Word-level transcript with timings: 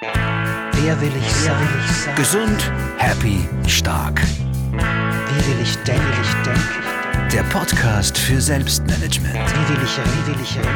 Wer 0.00 1.00
will 1.00 1.12
ich 1.16 1.32
sein? 1.32 1.58
Will 1.58 1.80
ich 1.80 1.96
sein? 1.96 2.14
Gesund, 2.16 2.72
happy, 2.98 3.48
stark. 3.66 4.20
Wie 4.20 5.46
will 5.46 5.62
ich 5.62 5.74
denken? 5.84 6.02
Will 6.02 6.22
ich 6.22 6.34
denken? 6.44 7.30
Der 7.32 7.42
Podcast 7.44 8.18
für 8.18 8.38
Selbstmanagement. 8.38 9.34
Wie 9.34 9.68
will 9.74 9.82
ich 9.82 9.98
reden? 9.98 10.10
Wie 10.12 10.26
will 10.34 10.42
ich 10.42 10.58
reden? 10.58 10.68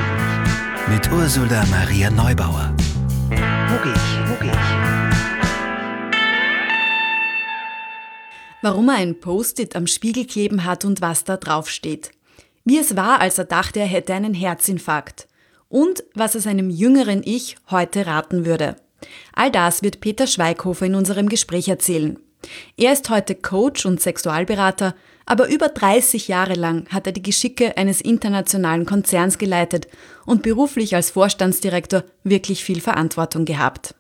Mit 0.89 1.13
Ursula 1.13 1.67
Maria 1.67 2.11
Neubauer. 2.11 2.75
Wo 3.29 3.83
gehe 3.83 3.93
ich? 3.93 4.31
Wo 4.31 4.35
gehe 4.43 4.53
ich? 4.53 4.59
Warum 8.63 8.89
er 8.89 8.97
ein 8.97 9.21
Post-it 9.21 9.77
am 9.77 9.87
Spiegel 9.87 10.27
kleben 10.27 10.65
hat 10.65 10.87
und 10.87 11.03
was 11.03 11.25
da 11.25 11.37
drauf 11.37 11.69
steht. 11.69 12.11
Wie 12.65 12.79
es 12.79 12.97
war, 12.97 13.21
als 13.21 13.37
er 13.37 13.45
dachte, 13.45 13.81
er 13.81 13.87
hätte 13.87 14.15
einen 14.15 14.33
Herzinfarkt. 14.33 15.29
Und 15.69 16.05
was 16.15 16.35
er 16.35 16.41
seinem 16.41 16.71
jüngeren 16.71 17.23
Ich 17.23 17.57
heute 17.71 18.07
raten 18.07 18.47
würde. 18.47 18.77
All 19.33 19.51
das 19.51 19.83
wird 19.83 20.01
Peter 20.01 20.27
Schweighofer 20.27 20.87
in 20.87 20.95
unserem 20.95 21.29
Gespräch 21.29 21.69
erzählen. 21.69 22.19
Er 22.77 22.93
ist 22.93 23.11
heute 23.11 23.35
Coach 23.35 23.85
und 23.87 24.01
Sexualberater, 24.01 24.95
aber 25.27 25.49
über 25.49 25.69
30 25.69 26.29
Jahre 26.29 26.55
lang 26.55 26.89
hat 26.89 27.07
er 27.07 27.13
die 27.13 27.23
Geschicke 27.23 27.77
eines 27.77 28.01
internationalen 28.01 28.87
Konzerns 28.87 29.39
geleitet 29.39 29.89
und 30.27 30.43
beruflich 30.43 30.95
als 30.95 31.11
Vorstandsdirektor 31.11 32.05
wirklich 32.25 32.65
viel 32.65 32.81
Verantwortung 32.81 33.45
gehabt. 33.45 33.95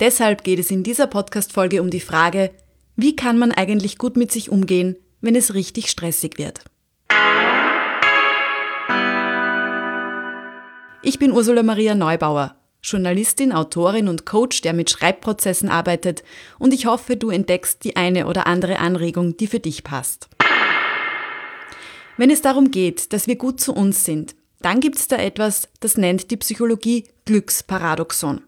Deshalb 0.00 0.44
geht 0.44 0.60
es 0.60 0.70
in 0.70 0.84
dieser 0.84 1.08
Podcast-Folge 1.08 1.82
um 1.82 1.90
die 1.90 2.00
Frage, 2.00 2.52
wie 2.94 3.16
kann 3.16 3.38
man 3.38 3.52
eigentlich 3.52 3.98
gut 3.98 4.16
mit 4.16 4.30
sich 4.30 4.50
umgehen, 4.50 4.96
wenn 5.20 5.34
es 5.34 5.54
richtig 5.54 5.88
stressig 5.88 6.38
wird? 6.38 6.62
Ich 11.02 11.18
bin 11.18 11.32
Ursula 11.32 11.62
Maria 11.62 11.94
Neubauer, 11.94 12.57
Journalistin, 12.82 13.52
Autorin 13.52 14.08
und 14.08 14.24
Coach, 14.24 14.60
der 14.60 14.72
mit 14.72 14.90
Schreibprozessen 14.90 15.68
arbeitet 15.68 16.22
und 16.58 16.72
ich 16.72 16.86
hoffe, 16.86 17.16
du 17.16 17.30
entdeckst 17.30 17.84
die 17.84 17.96
eine 17.96 18.26
oder 18.26 18.46
andere 18.46 18.78
Anregung, 18.78 19.36
die 19.36 19.46
für 19.46 19.60
dich 19.60 19.84
passt. 19.84 20.28
Wenn 22.16 22.30
es 22.30 22.42
darum 22.42 22.70
geht, 22.70 23.12
dass 23.12 23.26
wir 23.26 23.36
gut 23.36 23.60
zu 23.60 23.72
uns 23.72 24.04
sind, 24.04 24.34
dann 24.60 24.80
gibt 24.80 24.96
es 24.96 25.08
da 25.08 25.16
etwas, 25.16 25.68
das 25.80 25.96
nennt 25.96 26.30
die 26.30 26.36
Psychologie 26.36 27.04
Glücksparadoxon. 27.26 28.42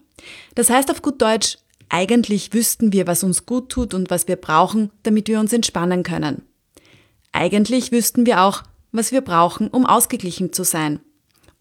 Das 0.55 0.69
heißt 0.69 0.91
auf 0.91 1.01
gut 1.01 1.21
Deutsch, 1.21 1.57
eigentlich 1.89 2.53
wüssten 2.53 2.93
wir, 2.93 3.07
was 3.07 3.23
uns 3.23 3.45
gut 3.45 3.69
tut 3.69 3.93
und 3.93 4.09
was 4.09 4.27
wir 4.27 4.35
brauchen, 4.35 4.91
damit 5.03 5.27
wir 5.27 5.39
uns 5.39 5.53
entspannen 5.53 6.03
können. 6.03 6.43
Eigentlich 7.31 7.91
wüssten 7.91 8.25
wir 8.25 8.41
auch, 8.41 8.63
was 8.91 9.11
wir 9.11 9.21
brauchen, 9.21 9.67
um 9.67 9.85
ausgeglichen 9.85 10.53
zu 10.53 10.63
sein. 10.63 10.99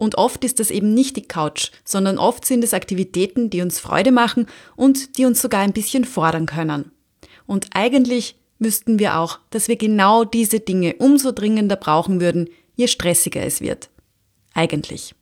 Und 0.00 0.14
oft 0.14 0.44
ist 0.44 0.60
das 0.60 0.70
eben 0.70 0.94
nicht 0.94 1.16
die 1.16 1.28
Couch, 1.28 1.72
sondern 1.84 2.16
oft 2.16 2.46
sind 2.46 2.64
es 2.64 2.72
Aktivitäten, 2.72 3.50
die 3.50 3.60
uns 3.60 3.78
Freude 3.78 4.12
machen 4.12 4.46
und 4.74 5.18
die 5.18 5.26
uns 5.26 5.42
sogar 5.42 5.60
ein 5.60 5.74
bisschen 5.74 6.06
fordern 6.06 6.46
können. 6.46 6.90
Und 7.44 7.66
eigentlich 7.74 8.36
wüssten 8.58 8.98
wir 8.98 9.18
auch, 9.18 9.40
dass 9.50 9.68
wir 9.68 9.76
genau 9.76 10.24
diese 10.24 10.58
Dinge 10.58 10.94
umso 10.94 11.32
dringender 11.32 11.76
brauchen 11.76 12.18
würden, 12.18 12.48
je 12.76 12.86
stressiger 12.86 13.42
es 13.42 13.60
wird. 13.60 13.90
Eigentlich. 14.54 15.14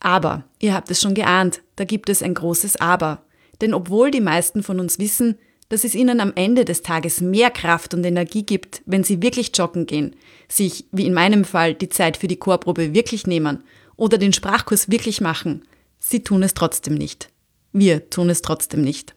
Aber, 0.00 0.42
ihr 0.58 0.74
habt 0.74 0.90
es 0.90 1.00
schon 1.00 1.14
geahnt, 1.14 1.62
da 1.76 1.84
gibt 1.84 2.08
es 2.08 2.24
ein 2.24 2.34
großes 2.34 2.80
Aber. 2.80 3.22
Denn 3.60 3.72
obwohl 3.72 4.10
die 4.10 4.20
meisten 4.20 4.64
von 4.64 4.80
uns 4.80 4.98
wissen, 4.98 5.38
dass 5.70 5.84
es 5.84 5.94
ihnen 5.94 6.20
am 6.20 6.32
Ende 6.34 6.64
des 6.64 6.82
Tages 6.82 7.20
mehr 7.20 7.50
Kraft 7.50 7.94
und 7.94 8.04
Energie 8.04 8.42
gibt, 8.42 8.82
wenn 8.86 9.04
sie 9.04 9.22
wirklich 9.22 9.52
joggen 9.54 9.86
gehen, 9.86 10.16
sich, 10.48 10.84
wie 10.90 11.06
in 11.06 11.14
meinem 11.14 11.44
Fall, 11.44 11.74
die 11.74 11.88
Zeit 11.88 12.18
für 12.18 12.28
die 12.28 12.36
Chorprobe 12.36 12.92
wirklich 12.92 13.26
nehmen 13.26 13.62
oder 13.96 14.18
den 14.18 14.32
Sprachkurs 14.32 14.90
wirklich 14.90 15.20
machen. 15.20 15.62
Sie 16.00 16.22
tun 16.24 16.42
es 16.42 16.54
trotzdem 16.54 16.94
nicht. 16.94 17.30
Wir 17.72 18.10
tun 18.10 18.30
es 18.30 18.42
trotzdem 18.42 18.82
nicht. 18.82 19.14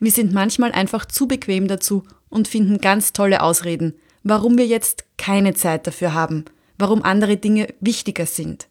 Wir 0.00 0.10
sind 0.10 0.32
manchmal 0.32 0.72
einfach 0.72 1.04
zu 1.04 1.28
bequem 1.28 1.68
dazu 1.68 2.04
und 2.30 2.48
finden 2.48 2.78
ganz 2.78 3.12
tolle 3.12 3.42
Ausreden, 3.42 3.94
warum 4.22 4.56
wir 4.56 4.66
jetzt 4.66 5.04
keine 5.18 5.52
Zeit 5.52 5.86
dafür 5.86 6.14
haben, 6.14 6.46
warum 6.78 7.02
andere 7.02 7.36
Dinge 7.36 7.68
wichtiger 7.80 8.24
sind. 8.24 8.66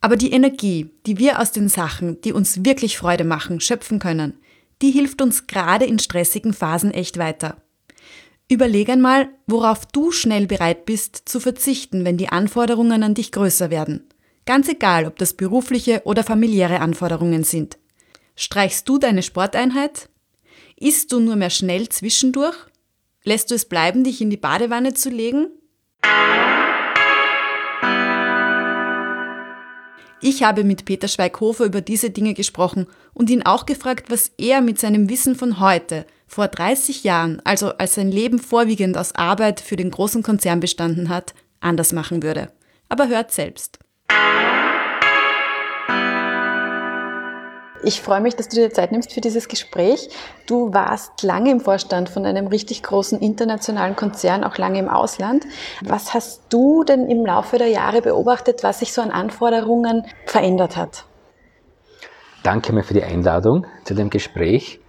Aber 0.00 0.16
die 0.16 0.32
Energie, 0.32 0.88
die 1.04 1.18
wir 1.18 1.40
aus 1.40 1.52
den 1.52 1.68
Sachen, 1.68 2.22
die 2.22 2.32
uns 2.32 2.64
wirklich 2.64 2.96
Freude 2.96 3.24
machen, 3.24 3.60
schöpfen 3.60 3.98
können, 3.98 4.32
die 4.82 4.90
hilft 4.90 5.22
uns 5.22 5.46
gerade 5.46 5.84
in 5.84 5.98
stressigen 5.98 6.52
Phasen 6.52 6.92
echt 6.92 7.18
weiter. 7.18 7.62
Überleg 8.48 8.88
einmal, 8.88 9.28
worauf 9.46 9.84
du 9.86 10.10
schnell 10.10 10.46
bereit 10.46 10.86
bist 10.86 11.22
zu 11.28 11.38
verzichten, 11.38 12.04
wenn 12.04 12.16
die 12.16 12.30
Anforderungen 12.30 13.02
an 13.02 13.14
dich 13.14 13.30
größer 13.32 13.70
werden. 13.70 14.08
Ganz 14.46 14.68
egal, 14.68 15.04
ob 15.04 15.18
das 15.18 15.34
berufliche 15.34 16.02
oder 16.04 16.24
familiäre 16.24 16.80
Anforderungen 16.80 17.44
sind. 17.44 17.78
Streichst 18.36 18.88
du 18.88 18.98
deine 18.98 19.22
Sporteinheit? 19.22 20.08
Isst 20.76 21.12
du 21.12 21.20
nur 21.20 21.36
mehr 21.36 21.50
schnell 21.50 21.88
zwischendurch? 21.90 22.56
Lässt 23.24 23.50
du 23.50 23.54
es 23.54 23.66
bleiben, 23.66 24.04
dich 24.04 24.22
in 24.22 24.30
die 24.30 24.38
Badewanne 24.38 24.94
zu 24.94 25.10
legen? 25.10 25.48
Ich 30.20 30.42
habe 30.42 30.64
mit 30.64 30.84
Peter 30.84 31.06
Schweighofer 31.06 31.64
über 31.64 31.80
diese 31.80 32.10
Dinge 32.10 32.34
gesprochen 32.34 32.86
und 33.14 33.30
ihn 33.30 33.44
auch 33.44 33.66
gefragt, 33.66 34.10
was 34.10 34.32
er 34.36 34.60
mit 34.60 34.80
seinem 34.80 35.08
Wissen 35.08 35.36
von 35.36 35.60
heute, 35.60 36.06
vor 36.26 36.48
30 36.48 37.04
Jahren, 37.04 37.40
also 37.44 37.70
als 37.78 37.94
sein 37.94 38.10
Leben 38.10 38.40
vorwiegend 38.40 38.98
aus 38.98 39.14
Arbeit 39.14 39.60
für 39.60 39.76
den 39.76 39.90
großen 39.90 40.24
Konzern 40.24 40.58
bestanden 40.58 41.08
hat, 41.08 41.34
anders 41.60 41.92
machen 41.92 42.22
würde. 42.22 42.50
Aber 42.88 43.08
hört 43.08 43.30
selbst. 43.30 43.78
Ich 47.84 48.00
freue 48.02 48.20
mich, 48.20 48.34
dass 48.34 48.48
du 48.48 48.56
dir 48.56 48.70
Zeit 48.72 48.90
nimmst 48.90 49.12
für 49.12 49.20
dieses 49.20 49.48
Gespräch. 49.48 50.08
Du 50.46 50.72
warst 50.74 51.22
lange 51.22 51.50
im 51.50 51.60
Vorstand 51.60 52.08
von 52.08 52.26
einem 52.26 52.48
richtig 52.48 52.82
großen 52.82 53.20
internationalen 53.20 53.94
Konzern, 53.94 54.42
auch 54.42 54.58
lange 54.58 54.78
im 54.80 54.88
Ausland. 54.88 55.44
Was 55.82 56.12
hast 56.12 56.42
du 56.48 56.82
denn 56.82 57.08
im 57.08 57.24
Laufe 57.24 57.56
der 57.58 57.68
Jahre 57.68 58.02
beobachtet, 58.02 58.64
was 58.64 58.80
sich 58.80 58.92
so 58.92 59.00
an 59.00 59.10
Anforderungen 59.10 60.04
verändert 60.26 60.76
hat? 60.76 61.04
Danke 62.42 62.72
mir 62.72 62.82
für 62.82 62.94
die 62.94 63.04
Einladung 63.04 63.66
zu 63.84 63.94
dem 63.94 64.10
Gespräch. 64.10 64.80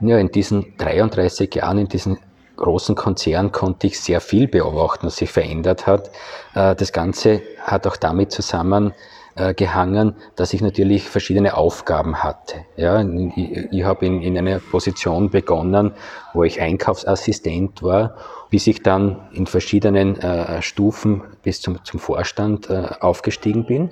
Ja, 0.00 0.18
in 0.18 0.30
diesen 0.30 0.76
33 0.78 1.54
Jahren, 1.54 1.78
in 1.78 1.88
diesem 1.88 2.18
großen 2.56 2.94
Konzern 2.94 3.52
konnte 3.52 3.86
ich 3.86 4.00
sehr 4.00 4.20
viel 4.20 4.46
beobachten, 4.46 5.06
was 5.06 5.16
sich 5.16 5.30
verändert 5.30 5.86
hat. 5.86 6.10
Äh, 6.54 6.76
das 6.76 6.92
Ganze 6.92 7.42
hat 7.58 7.86
auch 7.86 7.96
damit 7.96 8.32
zusammen, 8.32 8.94
äh, 9.40 9.54
gehangen, 9.54 10.14
dass 10.36 10.52
ich 10.52 10.60
natürlich 10.60 11.08
verschiedene 11.08 11.56
Aufgaben 11.56 12.22
hatte. 12.22 12.56
Ja, 12.76 13.00
ich, 13.00 13.72
ich 13.72 13.84
habe 13.84 14.04
in, 14.04 14.20
in 14.20 14.36
einer 14.36 14.58
Position 14.58 15.30
begonnen, 15.30 15.92
wo 16.34 16.44
ich 16.44 16.60
Einkaufsassistent 16.60 17.82
war, 17.82 18.16
bis 18.50 18.66
ich 18.66 18.82
dann 18.82 19.28
in 19.32 19.46
verschiedenen 19.46 20.20
äh, 20.20 20.60
Stufen 20.60 21.22
bis 21.42 21.60
zum, 21.62 21.82
zum 21.84 22.00
Vorstand 22.00 22.68
äh, 22.68 22.88
aufgestiegen 23.00 23.64
bin. 23.64 23.90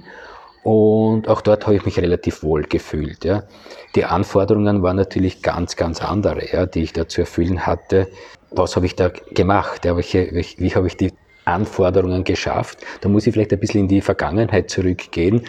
Und 0.65 1.29
auch 1.29 1.41
dort 1.41 1.65
habe 1.67 1.77
ich 1.77 1.87
mich 1.87 1.99
relativ 1.99 2.43
wohl 2.43 2.65
gefühlt. 2.65 3.25
Ja. 3.25 3.45
Die 3.95 4.05
Anforderungen 4.05 4.83
waren 4.83 4.97
natürlich 4.97 5.43
ganz, 5.43 5.77
ganz 5.77 6.03
andere, 6.03 6.53
ja, 6.53 6.67
die 6.67 6.83
ich 6.83 6.93
da 6.93 7.09
zu 7.09 7.23
erfüllen 7.23 7.65
hatte. 7.65 8.09
Was 8.51 8.77
habe 8.77 8.85
ich 8.85 8.97
da 8.97 9.09
gemacht? 9.09 9.87
Ja, 9.87 9.97
welche, 9.97 10.29
welche, 10.33 10.59
wie 10.59 10.75
habe 10.75 10.89
ich 10.89 10.97
die 10.99 11.13
Anforderungen 11.49 12.25
geschafft. 12.25 12.79
Da 13.01 13.09
muss 13.09 13.27
ich 13.27 13.33
vielleicht 13.35 13.53
ein 13.53 13.61
bisschen 13.61 13.83
in 13.83 13.89
die 13.89 14.01
Vergangenheit 14.01 14.71
zurückgehen. 14.71 15.43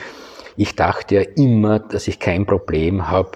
Ich 0.57 0.75
dachte 0.75 1.15
ja 1.15 1.21
immer, 1.35 1.79
dass 1.79 2.07
ich 2.07 2.19
kein 2.19 2.45
Problem 2.45 3.09
habe, 3.09 3.31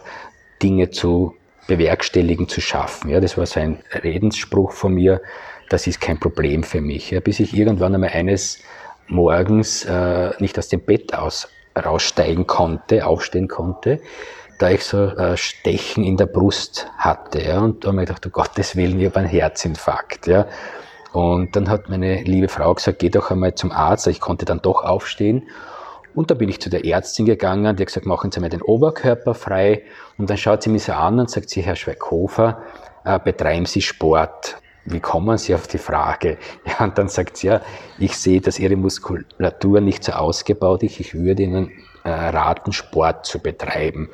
Dinge 0.61 0.89
zu 0.89 1.35
bewerkstelligen, 1.67 2.47
zu 2.47 2.61
schaffen. 2.61 3.09
Ja, 3.09 3.19
das 3.19 3.37
war 3.37 3.45
so 3.45 3.59
ein 3.59 3.79
Redensspruch 4.03 4.71
von 4.71 4.93
mir. 4.93 5.21
Das 5.69 5.87
ist 5.87 6.01
kein 6.01 6.19
Problem 6.19 6.63
für 6.63 6.81
mich. 6.81 7.11
Ja, 7.11 7.19
bis 7.19 7.39
ich 7.39 7.55
irgendwann 7.55 7.95
einmal 7.95 8.09
eines 8.09 8.59
Morgens 9.07 9.85
äh, 9.85 10.31
nicht 10.39 10.57
aus 10.57 10.67
dem 10.69 10.81
Bett 10.81 11.13
aus 11.13 11.47
raussteigen 11.77 12.45
konnte, 12.47 13.05
aufstehen 13.05 13.47
konnte, 13.47 13.99
da 14.59 14.69
ich 14.69 14.83
so 14.83 15.05
äh, 15.05 15.35
Stechen 15.37 16.03
in 16.03 16.17
der 16.17 16.27
Brust 16.27 16.87
hatte. 16.97 17.41
Ja, 17.41 17.59
und 17.59 17.83
da 17.83 17.89
habe 17.89 18.01
ich 18.01 18.07
gedacht, 18.07 18.25
um 18.25 18.31
Gottes 18.31 18.75
Willen, 18.75 18.99
ich 18.99 19.07
habe 19.07 19.19
einen 19.19 19.29
Herzinfarkt. 19.29 20.27
Ja. 20.27 20.47
Und 21.13 21.55
dann 21.55 21.69
hat 21.69 21.89
meine 21.89 22.23
liebe 22.23 22.47
Frau 22.47 22.73
gesagt, 22.73 22.99
geh 22.99 23.09
doch 23.09 23.31
einmal 23.31 23.53
zum 23.53 23.71
Arzt. 23.71 24.07
Ich 24.07 24.19
konnte 24.19 24.45
dann 24.45 24.61
doch 24.61 24.83
aufstehen. 24.83 25.43
Und 26.15 26.29
da 26.29 26.35
bin 26.35 26.49
ich 26.49 26.59
zu 26.59 26.69
der 26.69 26.85
Ärztin 26.85 27.25
gegangen, 27.25 27.75
die 27.75 27.83
hat 27.83 27.87
gesagt, 27.87 28.05
machen 28.05 28.31
Sie 28.31 28.39
mir 28.39 28.49
den 28.49 28.61
Oberkörper 28.61 29.33
frei. 29.33 29.83
Und 30.17 30.29
dann 30.29 30.37
schaut 30.37 30.63
sie 30.63 30.69
mich 30.69 30.83
so 30.83 30.93
an 30.93 31.19
und 31.19 31.29
sagt 31.29 31.49
sie, 31.49 31.61
Herr 31.61 31.75
Schweighofer, 31.75 32.61
äh, 33.03 33.19
betreiben 33.19 33.65
Sie 33.65 33.81
Sport? 33.81 34.57
Wie 34.85 34.99
kommen 34.99 35.37
Sie 35.37 35.55
auf 35.55 35.67
die 35.67 35.77
Frage? 35.77 36.37
Ja, 36.65 36.85
und 36.85 36.97
dann 36.97 37.09
sagt 37.09 37.37
sie, 37.37 37.47
ja, 37.47 37.61
ich 37.97 38.17
sehe, 38.17 38.41
dass 38.41 38.59
Ihre 38.59 38.75
Muskulatur 38.75 39.81
nicht 39.81 40.03
so 40.03 40.13
ausgebaut 40.13 40.83
ist. 40.83 40.99
Ich 40.99 41.13
würde 41.13 41.43
Ihnen 41.43 41.71
äh, 42.03 42.09
raten, 42.09 42.73
Sport 42.73 43.25
zu 43.25 43.39
betreiben. 43.39 44.09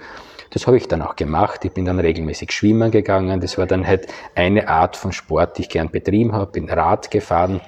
Das 0.50 0.66
habe 0.66 0.78
ich 0.78 0.88
dann 0.88 1.02
auch 1.02 1.16
gemacht. 1.16 1.64
Ich 1.66 1.72
bin 1.72 1.86
dann 1.86 2.00
regelmäßig 2.00 2.52
schwimmen 2.52 2.92
gegangen. 2.92 3.40
Das 3.40 3.58
war 3.58 3.68
dann 3.68 3.86
halt 3.86 4.08
eine 4.36 4.68
Art 4.68 4.98
von 4.98 5.12
Sport, 5.12 5.58
die 5.58 5.64
ich 5.64 5.70
gern 5.70 5.90
betrieben 5.90 6.34
habe. 6.34 6.52
Bin 6.52 6.70
Rad 6.70 7.12
gefahren. 7.12 7.62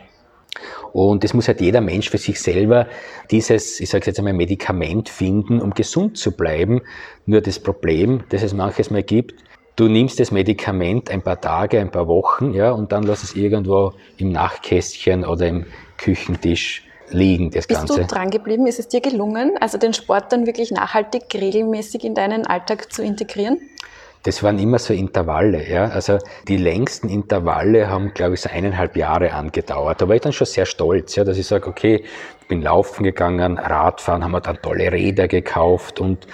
Und 0.91 1.23
es 1.23 1.33
muss 1.33 1.47
halt 1.47 1.61
jeder 1.61 1.79
Mensch 1.79 2.09
für 2.09 2.17
sich 2.17 2.41
selber 2.41 2.87
dieses, 3.29 3.79
ich 3.79 3.89
sage 3.89 4.07
jetzt 4.07 4.19
einmal, 4.19 4.33
Medikament 4.33 5.07
finden, 5.07 5.61
um 5.61 5.73
gesund 5.73 6.17
zu 6.17 6.35
bleiben. 6.35 6.81
Nur 7.25 7.41
das 7.41 7.59
Problem, 7.59 8.23
das 8.29 8.43
es 8.43 8.53
manches 8.53 8.89
Mal 8.89 9.03
gibt, 9.03 9.35
du 9.77 9.87
nimmst 9.87 10.19
das 10.19 10.31
Medikament 10.31 11.09
ein 11.09 11.21
paar 11.21 11.39
Tage, 11.39 11.79
ein 11.79 11.91
paar 11.91 12.07
Wochen, 12.07 12.53
ja, 12.53 12.71
und 12.71 12.91
dann 12.91 13.03
lass 13.03 13.23
es 13.23 13.35
irgendwo 13.35 13.93
im 14.17 14.31
Nachtkästchen 14.33 15.23
oder 15.23 15.47
im 15.47 15.65
Küchentisch 15.97 16.83
liegen, 17.13 17.51
das 17.51 17.67
Bist 17.67 17.79
Ganze. 17.79 18.01
du 18.01 18.07
dran 18.07 18.29
geblieben? 18.29 18.67
Ist 18.67 18.79
es 18.79 18.87
dir 18.87 19.01
gelungen, 19.01 19.57
also 19.59 19.77
den 19.77 19.93
Sport 19.93 20.31
dann 20.31 20.45
wirklich 20.45 20.71
nachhaltig, 20.71 21.23
regelmäßig 21.33 22.03
in 22.03 22.15
deinen 22.15 22.47
Alltag 22.47 22.91
zu 22.91 23.03
integrieren? 23.03 23.59
Das 24.23 24.43
waren 24.43 24.59
immer 24.59 24.77
so 24.77 24.93
Intervalle, 24.93 25.67
ja. 25.67 25.85
Also 25.85 26.19
die 26.47 26.57
längsten 26.57 27.09
Intervalle 27.09 27.89
haben, 27.89 28.13
glaube 28.13 28.35
ich, 28.35 28.41
so 28.41 28.49
eineinhalb 28.49 28.95
Jahre 28.95 29.33
angedauert. 29.33 29.99
Da 29.99 30.07
war 30.07 30.15
ich 30.15 30.21
dann 30.21 30.33
schon 30.33 30.45
sehr 30.45 30.67
stolz, 30.67 31.15
ja, 31.15 31.23
dass 31.23 31.37
ich 31.37 31.47
sage, 31.47 31.67
okay, 31.67 32.03
ich 32.41 32.47
bin 32.47 32.61
laufen 32.61 33.03
gegangen, 33.03 33.57
Radfahren, 33.57 34.23
haben 34.23 34.31
wir 34.31 34.41
dann 34.41 34.61
tolle 34.61 34.91
Räder 34.91 35.27
gekauft 35.27 35.99
und 35.99 36.27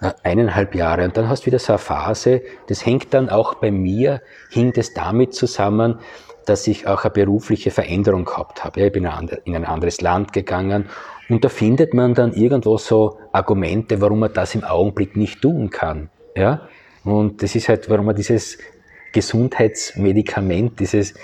äh, 0.00 0.12
eineinhalb 0.22 0.74
Jahre. 0.74 1.04
Und 1.04 1.18
dann 1.18 1.28
hast 1.28 1.42
du 1.42 1.46
wieder 1.46 1.58
so 1.58 1.74
eine 1.74 1.78
Phase, 1.78 2.40
das 2.68 2.86
hängt 2.86 3.12
dann 3.12 3.28
auch 3.28 3.54
bei 3.54 3.70
mir, 3.70 4.22
hing 4.50 4.72
das 4.72 4.94
damit 4.94 5.34
zusammen, 5.34 5.98
dass 6.48 6.66
ich 6.66 6.86
auch 6.86 7.04
eine 7.04 7.12
berufliche 7.12 7.70
Veränderung 7.70 8.24
gehabt 8.24 8.64
habe. 8.64 8.80
Ich 8.80 8.92
bin 8.92 9.08
in 9.44 9.56
ein 9.56 9.64
anderes 9.64 10.00
Land 10.00 10.32
gegangen 10.32 10.86
und 11.28 11.44
da 11.44 11.48
findet 11.48 11.94
man 11.94 12.14
dann 12.14 12.32
irgendwo 12.32 12.76
so 12.76 13.18
Argumente, 13.32 14.00
warum 14.00 14.20
man 14.20 14.32
das 14.32 14.54
im 14.54 14.64
Augenblick 14.64 15.16
nicht 15.16 15.42
tun 15.42 15.70
kann. 15.70 16.10
Ja? 16.36 16.68
Und 17.04 17.42
das 17.42 17.54
ist 17.54 17.68
halt, 17.68 17.88
warum 17.88 18.06
man 18.06 18.16
dieses 18.16 18.58
Gesundheitsmedikament, 19.12 20.80
dieses, 20.80 21.14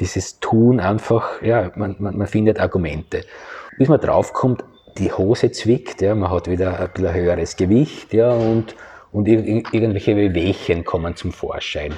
dieses 0.00 0.40
Tun 0.40 0.80
einfach, 0.80 1.40
ja, 1.42 1.70
man, 1.76 1.96
man, 1.98 2.16
man 2.16 2.26
findet 2.26 2.60
Argumente. 2.60 3.24
Bis 3.78 3.88
man 3.88 4.00
draufkommt, 4.00 4.64
die 4.98 5.12
Hose 5.12 5.52
zwickt, 5.52 6.02
ja, 6.02 6.14
man 6.14 6.30
hat 6.30 6.48
wieder 6.48 6.80
ein 6.80 6.90
bisschen 6.92 7.14
höheres 7.14 7.56
Gewicht, 7.56 8.12
ja, 8.12 8.30
und, 8.30 8.74
und 9.12 9.28
irgendwelche 9.28 10.16
Wehwehchen 10.16 10.84
kommen 10.84 11.14
zum 11.14 11.32
Vorschein. 11.32 11.94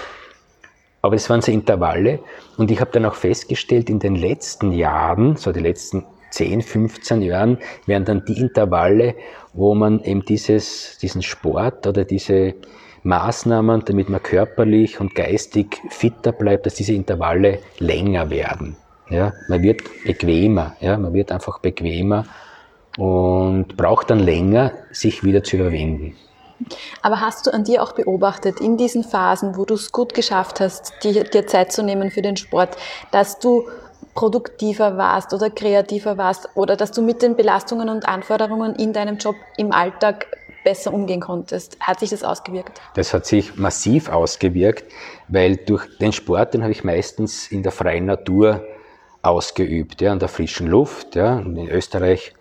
Aber 1.03 1.15
es 1.15 1.31
waren 1.31 1.41
so 1.41 1.51
Intervalle 1.51 2.21
und 2.57 2.71
ich 2.71 2.81
habe 2.81 2.91
dann 2.93 3.07
auch 3.07 3.15
festgestellt, 3.15 3.89
in 3.89 3.99
den 3.99 4.17
letzten 4.17 4.73
Jahren, 4.73 5.37
so 5.37 5.53
die 5.53 5.61
letzten 5.61 6.05
10, 6.31 6.63
15 6.63 7.23
Jahren, 7.23 7.59
wären 7.87 8.05
dann 8.05 8.25
die 8.25 8.39
Intervalle, 8.39 9.15
wo 9.53 9.75
man 9.75 10.03
eben 10.05 10.25
dieses, 10.25 10.99
diesen 10.99 11.23
Sport 11.23 11.87
oder 11.87 12.05
diese 12.05 12.55
Maßnahmen, 13.03 13.85
damit 13.85 14.11
man 14.11 14.23
körperlich 14.23 15.01
und 15.01 15.15
geistig 15.15 15.81
fitter 15.89 16.33
bleibt, 16.33 16.67
dass 16.67 16.75
diese 16.75 16.93
Intervalle 16.93 17.61
länger 17.79 18.31
werden. 18.31 18.77
Ja, 19.09 19.33
man 19.49 19.63
wird 19.63 19.83
bequemer, 20.05 20.77
ja, 20.81 20.97
man 20.97 21.13
wird 21.13 21.33
einfach 21.33 21.59
bequemer 21.59 22.27
und 22.97 23.77
braucht 23.77 24.11
dann 24.11 24.21
länger, 24.21 24.73
sich 24.93 25.25
wieder 25.25 25.43
zu 25.43 25.57
überwinden. 25.57 26.15
Aber 27.03 27.21
hast 27.21 27.47
du 27.47 27.53
an 27.53 27.65
dir 27.65 27.83
auch 27.83 27.93
beobachtet, 27.93 28.61
in 28.61 28.77
diesen 28.77 29.05
Phasen, 29.05 29.57
wo 29.57 29.65
du 29.65 29.75
es 29.75 29.93
gut 29.93 30.15
geschafft 30.15 30.61
hast, 30.61 30.93
dir, 31.03 31.25
dir 31.25 31.47
Zeit 31.47 31.73
zu 31.73 31.83
nehmen 31.83 32.11
für 32.11 32.23
den 32.23 32.37
Sport, 32.37 32.77
dass 33.11 33.39
du 33.39 33.69
produktiver 34.15 34.97
warst 34.97 35.33
oder 35.33 35.51
kreativer 35.51 36.19
warst 36.19 36.49
oder 36.55 36.77
dass 36.77 36.93
du 36.93 37.03
mit 37.03 37.23
den 37.23 37.37
Belastungen 37.37 37.89
und 37.89 38.09
Anforderungen 38.09 38.75
in 38.75 38.93
deinem 38.93 39.19
Job 39.19 39.37
im 39.57 39.73
Alltag 39.73 40.27
besser 40.65 40.93
umgehen 40.93 41.21
konntest. 41.21 41.79
Hat 41.81 42.01
sich 42.01 42.11
das 42.11 42.23
ausgewirkt? 42.23 42.81
Das 42.95 43.15
hat 43.15 43.25
sich 43.27 43.57
massiv 43.57 44.09
ausgewirkt, 44.09 44.85
weil 45.29 45.57
durch 45.57 45.87
den 45.99 46.13
Sport, 46.13 46.55
den 46.55 46.63
habe 46.63 46.73
ich 46.73 46.85
meistens 46.85 47.51
in 47.51 47.63
der 47.63 47.73
freien 47.73 48.07
Natur 48.07 48.65
ausgeübt, 49.23 50.01
ja, 50.01 50.13
an 50.13 50.19
der 50.19 50.29
frischen 50.29 50.67
Luft. 50.67 51.15
Ja. 51.15 51.39
in 51.39 51.69
Österreich, 51.69 52.35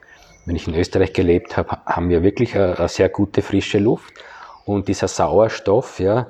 wenn 0.50 0.56
ich 0.56 0.68
in 0.68 0.74
Österreich 0.74 1.14
gelebt 1.14 1.58
habe, 1.58 1.78
haben 1.86 2.10
wir 2.10 2.24
wirklich 2.24 2.56
eine, 2.56 2.76
eine 2.80 2.88
sehr 2.88 3.08
gute 3.08 3.44
frische 3.44 3.78
Luft. 3.78 4.12
Und 4.66 4.88
dieser 4.88 5.08
Sauerstoff, 5.08 6.00
ja, 6.00 6.26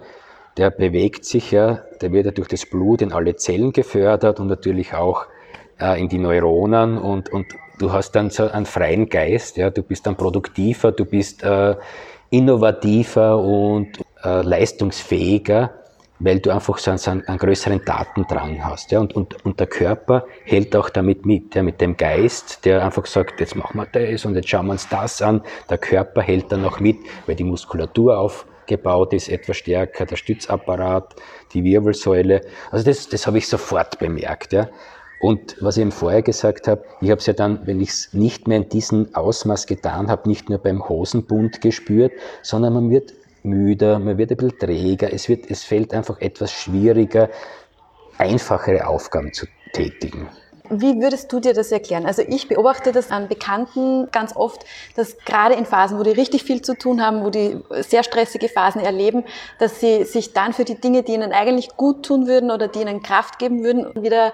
der 0.58 0.72
bewegt 0.72 1.24
sich 1.24 1.52
ja, 1.52 1.86
der 2.02 2.12
wird 2.12 2.26
ja 2.26 2.32
durch 2.34 2.50
das 2.50 2.66
Blut 2.66 3.02
in 3.02 3.14
alle 3.14 3.38
Zellen 3.38 3.72
gefördert 3.72 4.42
und 4.42 4.48
natürlich 4.48 4.94
auch 4.94 5.26
äh, 5.80 5.98
in 6.02 6.10
die 6.10 6.18
Neuronen. 6.18 6.98
Und, 6.98 7.32
und 7.32 7.48
du 7.80 7.94
hast 7.94 8.12
dann 8.12 8.30
so 8.30 8.44
einen 8.50 8.66
freien 8.66 9.08
Geist, 9.08 9.56
ja, 9.56 9.70
du 9.70 9.84
bist 9.84 10.06
dann 10.06 10.18
produktiver, 10.18 10.92
du 10.92 11.06
bist 11.06 11.42
äh, 11.44 11.78
innovativer 12.30 13.38
und 13.38 14.00
äh, 14.22 14.42
leistungsfähiger, 14.42 15.79
weil 16.20 16.40
du 16.40 16.52
einfach 16.52 16.78
so 16.78 16.92
einen, 16.92 17.28
einen, 17.28 17.38
größeren 17.38 17.84
Datendrang 17.84 18.64
hast. 18.64 18.92
Ja, 18.92 19.00
und, 19.00 19.16
und, 19.16 19.44
und 19.46 19.60
der 19.60 19.68
Körper 19.68 20.26
hält 20.44 20.76
auch 20.76 20.90
damit 20.90 21.26
mit, 21.26 21.56
ja, 21.56 21.64
mit 21.64 21.80
dem 21.82 21.96
Geist, 21.96 22.66
der 22.66 22.84
einfach 22.84 23.06
sagt, 23.06 23.40
jetzt 23.40 23.56
machen 23.56 23.78
wir 23.78 23.86
das 23.86 24.26
und 24.26 24.36
jetzt 24.36 24.50
schauen 24.50 24.68
wir 24.68 24.74
uns 24.74 24.88
das 24.90 25.22
an. 25.22 25.42
Der 25.70 25.78
Körper 25.78 26.22
hält 26.22 26.52
dann 26.52 26.66
auch 26.66 26.80
mit, 26.80 26.98
weil 27.26 27.36
die 27.36 27.46
Muskulatur 27.46 28.18
aufgebaut 28.18 29.14
ist, 29.14 29.30
etwas 29.30 29.58
stärker, 29.58 30.06
der 30.06 30.18
Stützapparat, 30.18 31.16
die 31.54 31.64
Wirbelsäule. 31.64 32.42
Also 32.72 32.86
das, 32.86 33.08
das 33.08 33.26
habe 33.26 33.38
ich 33.38 33.48
sofort 33.48 33.98
bemerkt. 34.00 34.52
Ja. 34.52 34.70
Und 35.22 35.58
was 35.60 35.76
ich 35.76 35.82
eben 35.82 35.92
vorher 35.92 36.22
gesagt 36.22 36.68
habe, 36.68 36.84
ich 37.02 37.12
habe 37.12 37.20
es 37.20 37.26
ja 37.26 37.34
dann, 37.34 37.66
wenn 37.68 37.82
ich 37.82 37.90
es 37.90 38.14
nicht 38.14 38.48
mehr 38.48 38.58
in 38.58 38.70
diesem 38.70 39.14
Ausmaß 39.14 39.68
getan 39.68 40.10
habe, 40.10 40.30
nicht 40.30 40.50
nur 40.50 40.60
beim 40.60 40.88
Hosenbund 40.88 41.60
gespürt, 41.60 42.14
sondern 42.42 42.74
man 42.74 42.90
wird 42.90 43.14
müder, 43.44 44.00
man 44.00 44.18
wird 44.18 44.32
ein 44.32 44.38
bisschen 44.38 44.60
träger, 44.60 45.14
es, 45.14 45.30
wird, 45.30 45.50
es 45.50 45.64
fällt 45.64 45.94
einfach 45.94 46.20
etwas 46.22 46.52
schwieriger, 46.52 47.30
einfachere 48.18 48.88
Aufgaben 48.88 49.34
zu 49.34 49.46
tätigen. 49.74 50.30
Wie 50.72 51.02
würdest 51.02 51.34
du 51.34 51.40
dir 51.40 51.54
das 51.54 51.72
erklären? 51.72 52.06
Also 52.06 52.22
ich 52.22 52.48
beobachte 52.48 52.92
das 52.92 53.10
an 53.10 53.28
Bekannten 53.28 54.08
ganz 54.12 54.36
oft, 54.36 54.64
dass 54.96 55.18
gerade 55.18 55.56
in 55.56 55.66
Phasen, 55.66 55.98
wo 55.98 56.04
die 56.04 56.12
richtig 56.12 56.44
viel 56.44 56.62
zu 56.62 56.76
tun 56.76 57.04
haben, 57.04 57.24
wo 57.24 57.32
die 57.32 57.60
sehr 57.82 58.04
stressige 58.04 58.50
Phasen 58.50 58.82
erleben, 58.82 59.24
dass 59.58 59.80
sie 59.80 60.04
sich 60.04 60.34
dann 60.34 60.54
für 60.54 60.66
die 60.66 60.80
Dinge, 60.80 61.02
die 61.02 61.14
ihnen 61.14 61.32
eigentlich 61.32 61.76
gut 61.76 62.06
tun 62.06 62.28
würden 62.28 62.52
oder 62.52 62.68
die 62.68 62.82
ihnen 62.82 63.02
Kraft 63.02 63.40
geben 63.40 63.64
würden, 63.64 64.04
wieder 64.04 64.34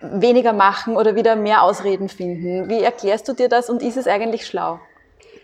weniger 0.00 0.52
machen 0.52 0.96
oder 0.96 1.14
wieder 1.14 1.36
mehr 1.36 1.62
Ausreden 1.62 2.08
finden. 2.08 2.68
Wie 2.68 2.82
erklärst 2.82 3.28
du 3.28 3.32
dir 3.32 3.48
das 3.48 3.70
und 3.70 3.80
ist 3.80 3.96
es 3.96 4.08
eigentlich 4.08 4.46
schlau? 4.46 4.80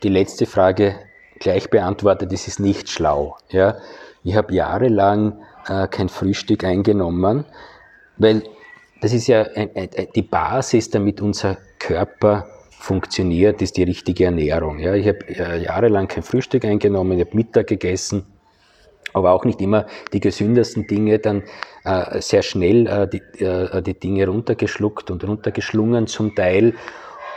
Die 0.03 0.09
letzte 0.09 0.47
Frage 0.47 0.97
gleich 1.41 1.71
beantwortet, 1.71 2.33
es 2.33 2.49
ist 2.49 2.61
nicht 2.61 2.89
schlau. 2.89 3.37
Ja? 3.51 3.77
Ich 4.23 4.37
habe 4.37 4.55
jahrelang 4.55 5.41
äh, 5.69 5.89
kein 5.89 6.09
Frühstück 6.09 6.65
eingenommen, 6.65 7.45
weil 8.17 8.43
das 9.01 9.13
ist 9.13 9.27
ja 9.27 9.45
die 10.15 10.23
Basis, 10.23 10.89
damit 10.89 11.21
unser 11.21 11.59
Körper 11.79 12.47
funktioniert, 12.85 13.63
ist 13.63 13.77
die 13.77 13.83
richtige 13.83 14.27
Ernährung. 14.27 14.79
Ja, 14.79 14.95
ich 14.95 15.09
habe 15.09 15.27
äh, 15.29 15.63
jahrelang 15.63 16.07
kein 16.07 16.23
Frühstück 16.23 16.65
eingenommen, 16.65 17.19
ich 17.19 17.27
habe 17.27 17.37
Mittag 17.37 17.67
gegessen, 17.67 18.27
aber 19.15 19.33
auch 19.33 19.45
nicht 19.45 19.61
immer 19.61 19.87
die 20.13 20.21
gesündesten 20.21 20.87
Dinge, 20.87 21.19
dann 21.19 21.43
äh, 21.85 22.21
sehr 22.21 22.43
schnell 22.43 22.87
äh, 22.87 23.09
die, 23.09 23.45
äh, 23.45 23.83
die 23.83 23.99
Dinge 23.99 24.27
runtergeschluckt 24.27 25.11
und 25.11 25.25
runtergeschlungen 25.25 26.07
zum 26.07 26.35
Teil. 26.35 26.75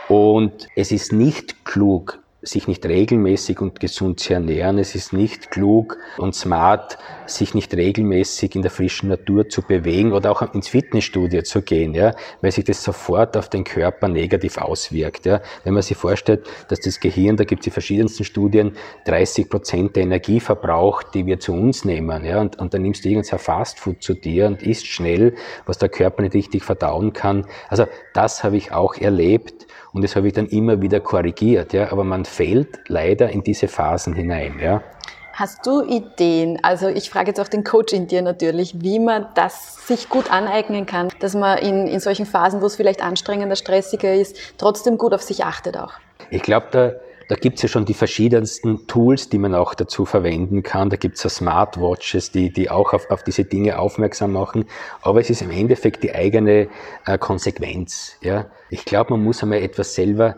Und 0.10 0.68
es 0.76 0.92
ist 0.92 1.14
nicht 1.14 1.66
klug, 1.66 2.20
sich 2.42 2.68
nicht 2.68 2.86
regelmäßig 2.86 3.60
und 3.62 3.80
gesund 3.80 4.20
zu 4.20 4.34
ernähren. 4.34 4.78
Es 4.78 4.96
ist 4.96 5.12
nicht 5.12 5.50
klug 5.50 5.98
und 6.18 6.36
smart, 6.36 6.98
sich 7.26 7.54
nicht 7.54 7.76
regelmäßig 7.76 8.56
in 8.56 8.62
der 8.62 8.72
frischen 8.72 9.10
Natur 9.10 9.50
zu 9.50 9.62
bewegen 9.64 10.14
oder 10.14 10.32
auch 10.32 10.54
ins 10.54 10.68
Fitnessstudio 10.68 11.42
zu 11.42 11.62
gehen, 11.62 11.94
ja, 11.94 12.14
weil 12.42 12.52
sich 12.52 12.64
das 12.64 12.84
sofort 12.84 13.36
auf 13.36 13.50
den 13.50 13.64
Körper 13.64 14.08
negativ 14.08 14.58
auswirkt. 14.58 15.26
Ja. 15.26 15.42
Wenn 15.64 15.74
man 15.74 15.82
sich 15.82 15.98
vorstellt, 15.98 16.48
dass 16.70 16.80
das 16.80 17.00
Gehirn, 17.00 17.38
da 17.38 17.44
gibt 17.44 17.62
es 17.62 17.66
die 17.66 17.72
verschiedensten 17.72 18.24
Studien, 18.24 18.74
30 19.06 19.50
Prozent 19.50 19.96
der 19.96 20.04
Energie 20.04 20.40
verbraucht, 20.40 21.16
die 21.16 21.26
wir 21.26 21.40
zu 21.40 21.54
uns 21.54 21.86
nehmen, 21.86 22.24
ja, 22.24 22.40
und, 22.40 22.60
und 22.60 22.74
dann 22.74 22.84
nimmst 22.84 23.04
du 23.04 23.10
irgendein 23.10 23.40
Fastfood 23.40 24.04
zu 24.04 24.14
dir 24.14 24.48
und 24.48 24.62
isst 24.62 24.86
schnell, 24.86 25.36
was 25.66 25.80
der 25.80 25.90
Körper 25.90 26.22
nicht 26.22 26.36
richtig 26.36 26.64
verdauen 26.64 27.14
kann. 27.14 27.46
Also 27.70 27.88
das 28.14 28.44
habe 28.44 28.58
ich 28.58 28.72
auch 28.72 28.96
erlebt 28.96 29.67
und 29.98 30.04
das 30.04 30.16
habe 30.16 30.28
ich 30.28 30.34
dann 30.34 30.46
immer 30.46 30.80
wieder 30.80 31.00
korrigiert, 31.00 31.74
ja. 31.74 31.92
Aber 31.92 32.04
man 32.04 32.24
fällt 32.24 32.68
leider 32.88 33.32
in 33.32 33.42
diese 33.42 33.68
Phasen 33.68 34.14
hinein, 34.14 34.60
ja. 34.62 34.84
Hast 35.34 35.66
du 35.66 35.82
Ideen? 35.82 36.60
Also 36.62 36.88
ich 36.88 37.10
frage 37.10 37.30
jetzt 37.30 37.40
auch 37.40 37.48
den 37.48 37.64
Coach 37.64 37.94
in 37.94 38.06
dir 38.06 38.22
natürlich, 38.22 38.76
wie 38.84 39.00
man 39.00 39.26
das 39.34 39.88
sich 39.88 40.08
gut 40.08 40.32
aneignen 40.32 40.86
kann, 40.86 41.10
dass 41.20 41.34
man 41.34 41.58
in, 41.58 41.88
in 41.88 42.00
solchen 42.00 42.28
Phasen, 42.28 42.62
wo 42.62 42.68
es 42.68 42.76
vielleicht 42.76 43.02
anstrengender, 43.02 43.56
stressiger 43.56 44.14
ist, 44.14 44.38
trotzdem 44.60 45.00
gut 45.00 45.16
auf 45.16 45.24
sich 45.24 45.44
achtet 45.44 45.78
auch. 45.78 45.94
Ich 46.30 46.44
glaube, 46.44 46.68
da 46.70 46.92
da 47.28 47.36
gibt 47.36 47.58
es 47.58 47.64
ja 47.64 47.70
schon 47.70 47.86
die 47.86 47.94
verschiedensten 47.94 48.88
Tools, 48.88 49.30
die 49.30 49.38
man 49.38 49.54
auch 49.54 49.74
dazu 49.74 50.06
verwenden 50.06 50.64
kann. 50.64 50.90
Da 50.90 50.96
gibt 50.96 51.18
es 51.18 51.24
ja 51.24 51.30
Smartwatches, 51.30 52.32
die, 52.32 52.52
die 52.52 52.70
auch 52.70 52.94
auf, 52.94 53.10
auf 53.12 53.24
diese 53.24 53.44
Dinge 53.44 53.80
aufmerksam 53.80 54.32
machen. 54.32 54.66
Aber 55.02 55.20
es 55.20 55.30
ist 55.30 55.42
im 55.42 55.52
Endeffekt 55.52 56.04
die 56.04 56.16
eigene 56.16 56.70
äh, 57.06 57.18
Konsequenz. 57.18 58.16
Ja? 58.22 58.46
Ich 58.70 58.86
glaube, 58.86 59.12
man 59.12 59.24
muss 59.24 59.44
einmal 59.44 59.62
etwas 59.62 59.94
selber 59.94 60.38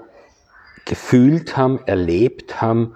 gefühlt 0.86 1.56
haben, 1.56 1.80
erlebt 1.86 2.62
haben 2.62 2.96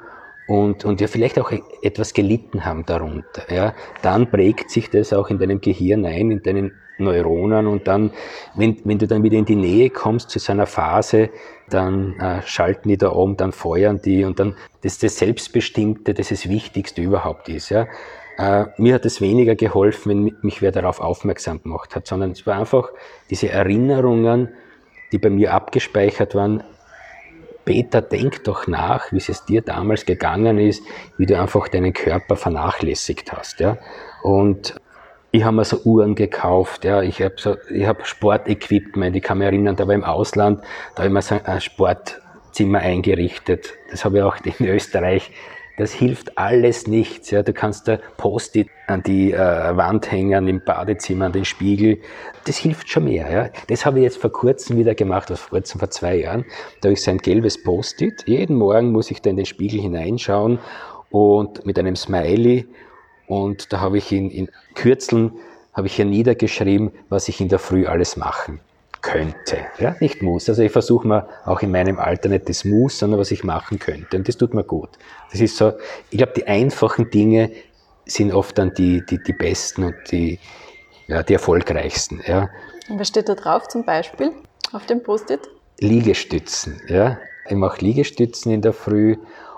und, 0.53 0.85
und 0.85 1.01
ja 1.01 1.07
vielleicht 1.07 1.39
auch 1.39 1.51
etwas 1.81 2.13
gelitten 2.13 2.63
haben 2.63 2.85
darunter, 2.85 3.51
ja, 3.51 3.73
dann 4.03 4.29
prägt 4.29 4.69
sich 4.69 4.89
das 4.91 5.11
auch 5.11 5.29
in 5.29 5.39
deinem 5.39 5.61
Gehirn 5.61 6.05
ein, 6.05 6.29
in 6.29 6.43
deinen 6.43 6.73
Neuronen. 6.99 7.65
Und 7.65 7.87
dann, 7.87 8.11
wenn, 8.53 8.77
wenn 8.83 8.99
du 8.99 9.07
dann 9.07 9.23
wieder 9.23 9.39
in 9.39 9.45
die 9.45 9.55
Nähe 9.55 9.89
kommst 9.89 10.29
zu 10.29 10.37
so 10.37 10.51
einer 10.51 10.67
Phase, 10.67 11.31
dann 11.71 12.19
äh, 12.19 12.43
schalten 12.43 12.89
die 12.89 12.97
da 12.97 13.11
oben, 13.11 13.35
dann 13.35 13.51
feuern 13.51 13.99
die. 14.03 14.25
Und 14.25 14.39
dann, 14.39 14.55
das 14.81 14.99
das 14.99 15.17
Selbstbestimmte, 15.17 16.13
das 16.13 16.29
das 16.29 16.47
Wichtigste 16.47 17.01
überhaupt 17.01 17.49
ist, 17.49 17.69
ja. 17.69 17.87
Äh, 18.37 18.65
mir 18.77 18.93
hat 18.93 19.05
es 19.05 19.21
weniger 19.21 19.55
geholfen, 19.55 20.09
wenn 20.09 20.37
mich 20.43 20.61
wer 20.61 20.71
darauf 20.71 20.99
aufmerksam 20.99 21.63
gemacht 21.63 21.95
hat, 21.95 22.05
sondern 22.05 22.31
es 22.31 22.45
war 22.45 22.59
einfach 22.59 22.89
diese 23.29 23.49
Erinnerungen, 23.49 24.49
die 25.11 25.17
bei 25.17 25.29
mir 25.29 25.53
abgespeichert 25.53 26.33
waren, 26.33 26.63
Peter, 27.65 28.01
denk 28.01 28.43
doch 28.43 28.67
nach, 28.67 29.11
wie 29.11 29.17
es 29.17 29.45
dir 29.45 29.61
damals 29.61 30.05
gegangen 30.05 30.57
ist, 30.57 30.83
wie 31.17 31.25
du 31.25 31.39
einfach 31.39 31.67
deinen 31.67 31.93
Körper 31.93 32.35
vernachlässigt 32.35 33.31
hast. 33.31 33.59
Ja? 33.59 33.77
Und 34.21 34.75
ich 35.31 35.43
habe 35.43 35.55
mir 35.55 35.65
so 35.65 35.81
Uhren 35.83 36.13
gekauft, 36.13 36.85
ja, 36.85 37.01
ich 37.01 37.21
habe 37.21 37.35
so, 37.37 37.55
ich 37.69 37.87
hab 37.87 38.05
Sportequipment, 38.05 39.15
ich 39.15 39.23
kann 39.23 39.39
mich 39.39 39.47
erinnern, 39.47 39.75
da 39.75 39.87
war 39.87 39.95
im 39.95 40.03
Ausland, 40.03 40.61
da 40.93 41.03
habe 41.03 41.07
ich 41.07 41.13
mir 41.13 41.21
so 41.23 41.39
ein 41.43 41.59
Sportzimmer 41.59 42.79
eingerichtet. 42.79 43.73
Das 43.89 44.05
habe 44.05 44.17
ich 44.17 44.23
auch 44.23 44.37
in 44.59 44.67
Österreich 44.67 45.31
das 45.77 45.91
hilft 45.91 46.37
alles 46.37 46.87
nichts. 46.87 47.31
Ja. 47.31 47.43
Du 47.43 47.53
kannst 47.53 47.87
da 47.87 47.97
Post-it 48.17 48.67
an 48.87 49.01
die 49.03 49.33
äh, 49.33 49.37
Wand 49.75 50.11
hängen, 50.11 50.47
im 50.47 50.63
Badezimmer, 50.63 51.25
an 51.25 51.31
den 51.31 51.45
Spiegel. 51.45 51.99
Das 52.45 52.57
hilft 52.57 52.89
schon 52.89 53.05
mehr. 53.05 53.31
Ja. 53.31 53.49
Das 53.67 53.85
habe 53.85 53.99
ich 53.99 54.03
jetzt 54.03 54.17
vor 54.17 54.31
kurzem 54.31 54.77
wieder 54.77 54.95
gemacht, 54.95 55.29
vor 55.29 55.49
kurzem, 55.49 55.79
vor 55.79 55.89
zwei 55.89 56.17
Jahren. 56.17 56.45
Da 56.81 56.87
habe 56.87 56.93
ich 56.93 57.01
so 57.01 57.11
ein 57.11 57.17
gelbes 57.17 57.61
Post-it. 57.63 58.23
Jeden 58.27 58.55
Morgen 58.55 58.91
muss 58.91 59.09
ich 59.09 59.21
da 59.21 59.29
in 59.29 59.37
den 59.37 59.45
Spiegel 59.45 59.81
hineinschauen 59.81 60.59
und 61.09 61.65
mit 61.65 61.79
einem 61.79 61.95
Smiley. 61.95 62.67
Und 63.27 63.73
da 63.73 63.79
habe 63.79 63.97
ich 63.97 64.11
in, 64.11 64.29
in 64.29 64.49
Kürzeln 64.75 65.31
habe 65.73 65.87
ich 65.87 65.95
hier 65.95 66.05
niedergeschrieben, 66.05 66.91
was 67.09 67.27
ich 67.29 67.41
in 67.41 67.49
der 67.49 67.57
Früh 67.57 67.87
alles 67.87 68.15
machen 68.15 68.59
könnte. 69.03 69.57
Ja, 69.77 69.95
nicht 69.99 70.23
muss. 70.23 70.49
Also 70.49 70.63
ich 70.63 70.71
versuche 70.71 71.07
mal 71.07 71.27
auch 71.45 71.61
in 71.61 71.69
meinem 71.69 71.99
Alter 71.99 72.29
nicht 72.29 72.49
das 72.49 72.65
muss, 72.65 72.97
sondern 72.97 73.19
was 73.19 73.29
ich 73.29 73.43
machen 73.43 73.77
könnte. 73.77 74.17
Und 74.17 74.27
das 74.27 74.37
tut 74.37 74.55
mir 74.55 74.63
gut. 74.63 74.89
Das 75.31 75.41
ist 75.41 75.57
so, 75.57 75.73
ich 76.09 76.17
glaube, 76.17 76.33
die 76.35 76.47
einfachen 76.47 77.11
Dinge 77.11 77.51
sind 78.05 78.33
oft 78.33 78.57
dann 78.57 78.73
die, 78.73 79.05
die, 79.05 79.21
die 79.21 79.33
besten 79.33 79.83
und 79.83 79.95
die, 80.11 80.39
ja, 81.07 81.21
die 81.21 81.33
erfolgreichsten. 81.33 82.21
Ja. 82.25 82.49
Und 82.89 82.99
was 82.99 83.09
steht 83.09 83.29
da 83.29 83.35
drauf 83.35 83.67
zum 83.67 83.85
Beispiel 83.85 84.31
auf 84.71 84.85
dem 84.85 85.03
Post-it? 85.03 85.41
Liegestützen. 85.79 86.81
Ja. 86.87 87.19
Ich 87.47 87.55
mache 87.55 87.83
Liegestützen 87.83 88.53
in 88.53 88.61
der 88.61 88.73
Früh 88.73 89.17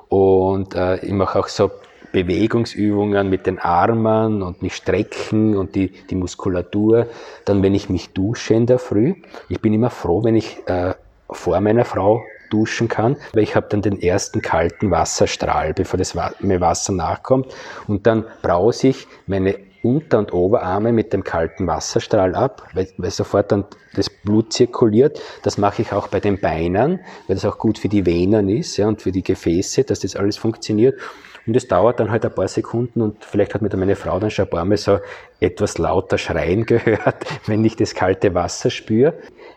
und 0.10 0.74
äh, 0.74 0.98
ich 1.06 1.12
mache 1.12 1.40
auch 1.40 1.48
so 1.48 1.70
Bewegungsübungen 2.16 3.30
mit 3.30 3.46
den 3.46 3.60
Armen 3.60 4.42
und 4.42 4.62
mich 4.62 4.76
strecken 4.76 5.58
und 5.58 5.76
die, 5.76 5.90
die 6.10 6.16
Muskulatur. 6.16 7.08
Dann, 7.44 7.62
wenn 7.62 7.76
ich 7.76 7.90
mich 7.90 8.14
dusche 8.14 8.54
in 8.54 8.68
der 8.68 8.80
Früh, 8.80 9.16
ich 9.50 9.60
bin 9.60 9.74
immer 9.74 9.90
froh, 9.90 10.24
wenn 10.24 10.38
ich 10.38 10.58
äh, 10.68 10.94
vor 11.30 11.60
meiner 11.60 11.84
Frau 11.84 12.24
duschen 12.50 12.88
kann, 12.88 13.18
weil 13.34 13.44
ich 13.44 13.58
habe 13.58 13.68
dann 13.70 13.82
den 13.82 14.02
ersten 14.02 14.42
kalten 14.42 14.92
Wasserstrahl, 14.92 15.74
bevor 15.74 15.98
das 15.98 16.16
mir 16.40 16.62
Wasser 16.62 16.94
nachkommt. 16.94 17.54
Und 17.86 18.08
dann 18.08 18.24
brause 18.42 18.88
ich 18.88 19.08
meine 19.28 19.58
Unter- 19.84 20.20
und 20.20 20.32
Oberarme 20.32 20.94
mit 20.94 21.12
dem 21.12 21.26
kalten 21.26 21.68
Wasserstrahl 21.68 22.34
ab, 22.34 22.70
weil, 22.74 22.88
weil 22.98 23.12
sofort 23.12 23.52
dann 23.52 23.66
das 23.94 24.10
Blut 24.10 24.54
zirkuliert. 24.54 25.22
Das 25.44 25.58
mache 25.58 25.82
ich 25.82 25.92
auch 25.92 26.08
bei 26.08 26.22
den 26.22 26.40
Beinen, 26.40 27.02
weil 27.28 27.36
das 27.36 27.44
auch 27.44 27.58
gut 27.58 27.78
für 27.78 27.90
die 27.90 28.06
Venen 28.06 28.48
ist 28.48 28.78
ja, 28.78 28.88
und 28.88 29.02
für 29.02 29.12
die 29.12 29.24
Gefäße, 29.24 29.84
dass 29.84 30.00
das 30.00 30.16
alles 30.16 30.38
funktioniert. 30.38 30.98
Und 31.48 31.56
es 31.56 31.68
dauert 31.68 32.00
dann 32.00 32.10
halt 32.10 32.26
ein 32.26 32.34
paar 32.34 32.48
Sekunden 32.48 33.02
und 33.02 33.24
vielleicht 33.24 33.54
hat 33.54 33.62
mir 33.62 33.70
dann 33.70 33.80
meine 33.80 33.96
Frau 33.96 34.20
dann 34.20 34.32
schon 34.32 34.46
ein 34.46 34.50
paar 34.50 34.66
Mal 34.66 34.78
so 34.78 35.00
etwas 35.40 35.78
lauter 35.78 36.18
schreien 36.18 36.66
gehört, 36.66 37.26
wenn 37.46 37.64
ich 37.64 37.76
das 37.76 37.94
kalte 37.94 38.34
Wasser 38.34 38.70
spüre, 38.70 39.14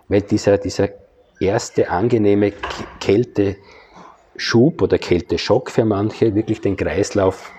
weil 0.09 0.23
dieser, 0.23 0.59
dieser 0.59 0.91
erste 1.41 1.91
angenehme 1.91 2.53
Kälteschub 3.01 4.83
oder 4.83 4.99
Kälteschock 4.99 5.71
für 5.71 5.85
manche 5.85 6.35
wirklich 6.35 6.61
den 6.61 6.77
Kreislauf 6.77 7.53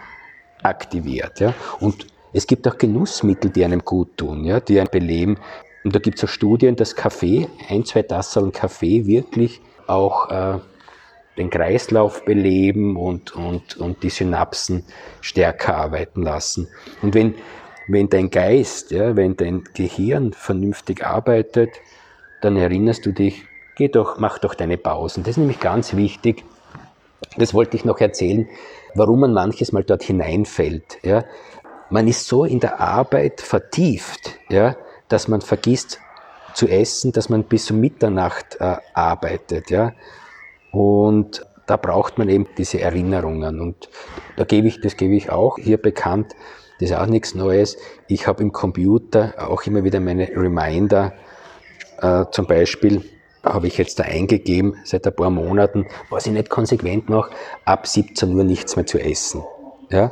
aktiviert. 0.62 1.40
Ja? 1.40 1.54
Und 1.80 2.08
es 2.34 2.46
gibt 2.46 2.68
auch 2.68 2.78
Genussmittel, 2.78 3.50
die 3.50 3.66
einem 3.66 3.84
gut 3.84 4.18
tun, 4.18 4.44
ja? 4.44 4.60
die 4.60 4.80
einen 4.80 4.90
beleben. 4.92 5.38
Und 5.84 5.96
da 5.96 6.00
gibt 6.00 6.18
es 6.18 6.26
auch 6.26 6.30
Studien, 6.30 6.76
dass 6.76 6.96
Kaffee, 6.96 7.48
ein, 7.70 7.86
zwei 7.86 8.04
Tassen 8.04 8.52
Kaffee 8.52 9.06
wirklich 9.06 9.62
auch 9.88 10.30
äh, 10.30 10.60
den 11.40 11.50
Kreislauf 11.50 12.26
beleben 12.26 12.98
und, 12.98 13.36
und, 13.36 13.78
und 13.78 14.04
die 14.04 14.10
Synapsen 14.10 14.84
stärker 15.22 15.76
arbeiten 15.76 16.22
lassen. 16.22 16.68
Und 17.02 17.16
wenn, 17.16 17.34
wenn 17.88 18.10
dein 18.10 18.30
Geist, 18.30 18.92
ja, 18.92 19.16
wenn 19.16 19.38
dein 19.38 19.64
Gehirn 19.74 20.34
vernünftig 20.34 21.06
arbeitet, 21.06 21.72
dann 22.42 22.58
erinnerst 22.58 23.06
du 23.06 23.14
dich, 23.14 23.46
geh 23.76 23.88
doch, 23.88 24.20
mach 24.20 24.40
doch 24.40 24.54
deine 24.54 24.78
Pausen. 24.78 25.24
Das 25.24 25.32
ist 25.32 25.38
nämlich 25.38 25.62
ganz 25.62 25.96
wichtig. 25.96 26.44
Das 27.38 27.54
wollte 27.54 27.78
ich 27.78 27.86
noch 27.86 28.00
erzählen, 28.00 28.48
warum 28.94 29.22
man 29.22 29.34
manches 29.34 29.72
Mal 29.72 29.84
dort 29.84 30.04
hineinfällt. 30.04 31.00
Ja. 31.04 31.24
Man 31.90 32.08
ist 32.08 32.28
so 32.28 32.44
in 32.44 32.60
der 32.60 32.82
Arbeit 32.82 33.40
vertieft, 33.40 34.38
ja, 34.50 34.76
dass 35.08 35.28
man 35.28 35.42
vergisst 35.42 36.00
zu 36.54 36.68
essen, 36.68 37.14
dass 37.14 37.30
man 37.30 37.46
bis 37.46 37.72
um 37.72 37.80
Mitternacht 37.80 38.58
äh, 38.60 38.76
arbeitet. 38.94 39.70
Ja. 39.70 39.94
Und 40.72 41.46
da 41.66 41.78
braucht 41.78 42.18
man 42.18 42.30
eben 42.30 42.48
diese 42.58 42.82
Erinnerungen. 42.82 43.60
Und 43.60 43.90
da 44.38 44.44
gebe 44.44 44.68
ich, 44.68 44.82
das 44.82 44.98
gebe 44.98 45.16
ich 45.16 45.30
auch 45.30 45.58
hier 45.58 45.78
bekannt. 45.78 46.34
Das 46.80 46.90
ist 46.90 46.96
auch 46.96 47.06
nichts 47.06 47.36
Neues. 47.36 47.78
Ich 48.08 48.26
habe 48.26 48.42
im 48.42 48.52
Computer 48.52 49.34
auch 49.38 49.64
immer 49.64 49.84
wieder 49.84 50.00
meine 50.00 50.30
Reminder. 50.30 51.14
Äh, 52.02 52.26
zum 52.32 52.48
Beispiel 52.48 53.04
habe 53.44 53.68
ich 53.68 53.78
jetzt 53.78 54.00
da 54.00 54.04
eingegeben 54.04 54.76
seit 54.84 55.06
ein 55.06 55.16
paar 55.16 55.30
Monaten, 55.30 55.86
was 56.10 56.26
ich 56.26 56.34
nicht 56.34 56.50
konsequent 56.50 57.10
mache, 57.10 57.32
ab 57.66 57.88
17 57.88 58.34
Uhr 58.34 58.44
nichts 58.44 58.76
mehr 58.76 58.86
zu 58.86 59.00
essen. 59.00 59.44
Ja? 59.90 60.12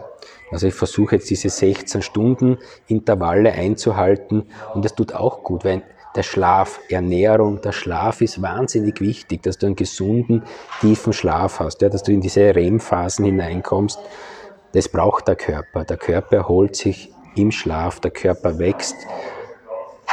Also 0.51 0.67
ich 0.67 0.73
versuche 0.73 1.15
jetzt 1.15 1.29
diese 1.29 1.49
16 1.49 2.01
Stunden 2.01 2.57
Intervalle 2.87 3.51
einzuhalten 3.51 4.47
und 4.73 4.85
das 4.85 4.95
tut 4.95 5.13
auch 5.13 5.43
gut, 5.43 5.65
weil 5.65 5.83
der 6.17 6.23
Schlaf, 6.23 6.79
Ernährung, 6.89 7.61
der 7.61 7.71
Schlaf 7.71 8.21
ist 8.21 8.41
wahnsinnig 8.41 8.99
wichtig, 8.99 9.43
dass 9.43 9.59
du 9.59 9.67
einen 9.67 9.75
gesunden, 9.75 10.43
tiefen 10.81 11.13
Schlaf 11.13 11.59
hast, 11.59 11.81
ja, 11.83 11.89
dass 11.89 12.01
du 12.01 12.11
in 12.11 12.21
diese 12.21 12.55
REM-Phasen 12.55 13.23
hineinkommst. 13.23 13.99
Das 14.73 14.89
braucht 14.89 15.27
der 15.27 15.35
Körper. 15.35 15.85
Der 15.85 15.97
Körper 15.97 16.37
erholt 16.37 16.75
sich 16.75 17.11
im 17.35 17.51
Schlaf, 17.51 17.99
der 17.99 18.11
Körper 18.11 18.57
wächst 18.57 18.95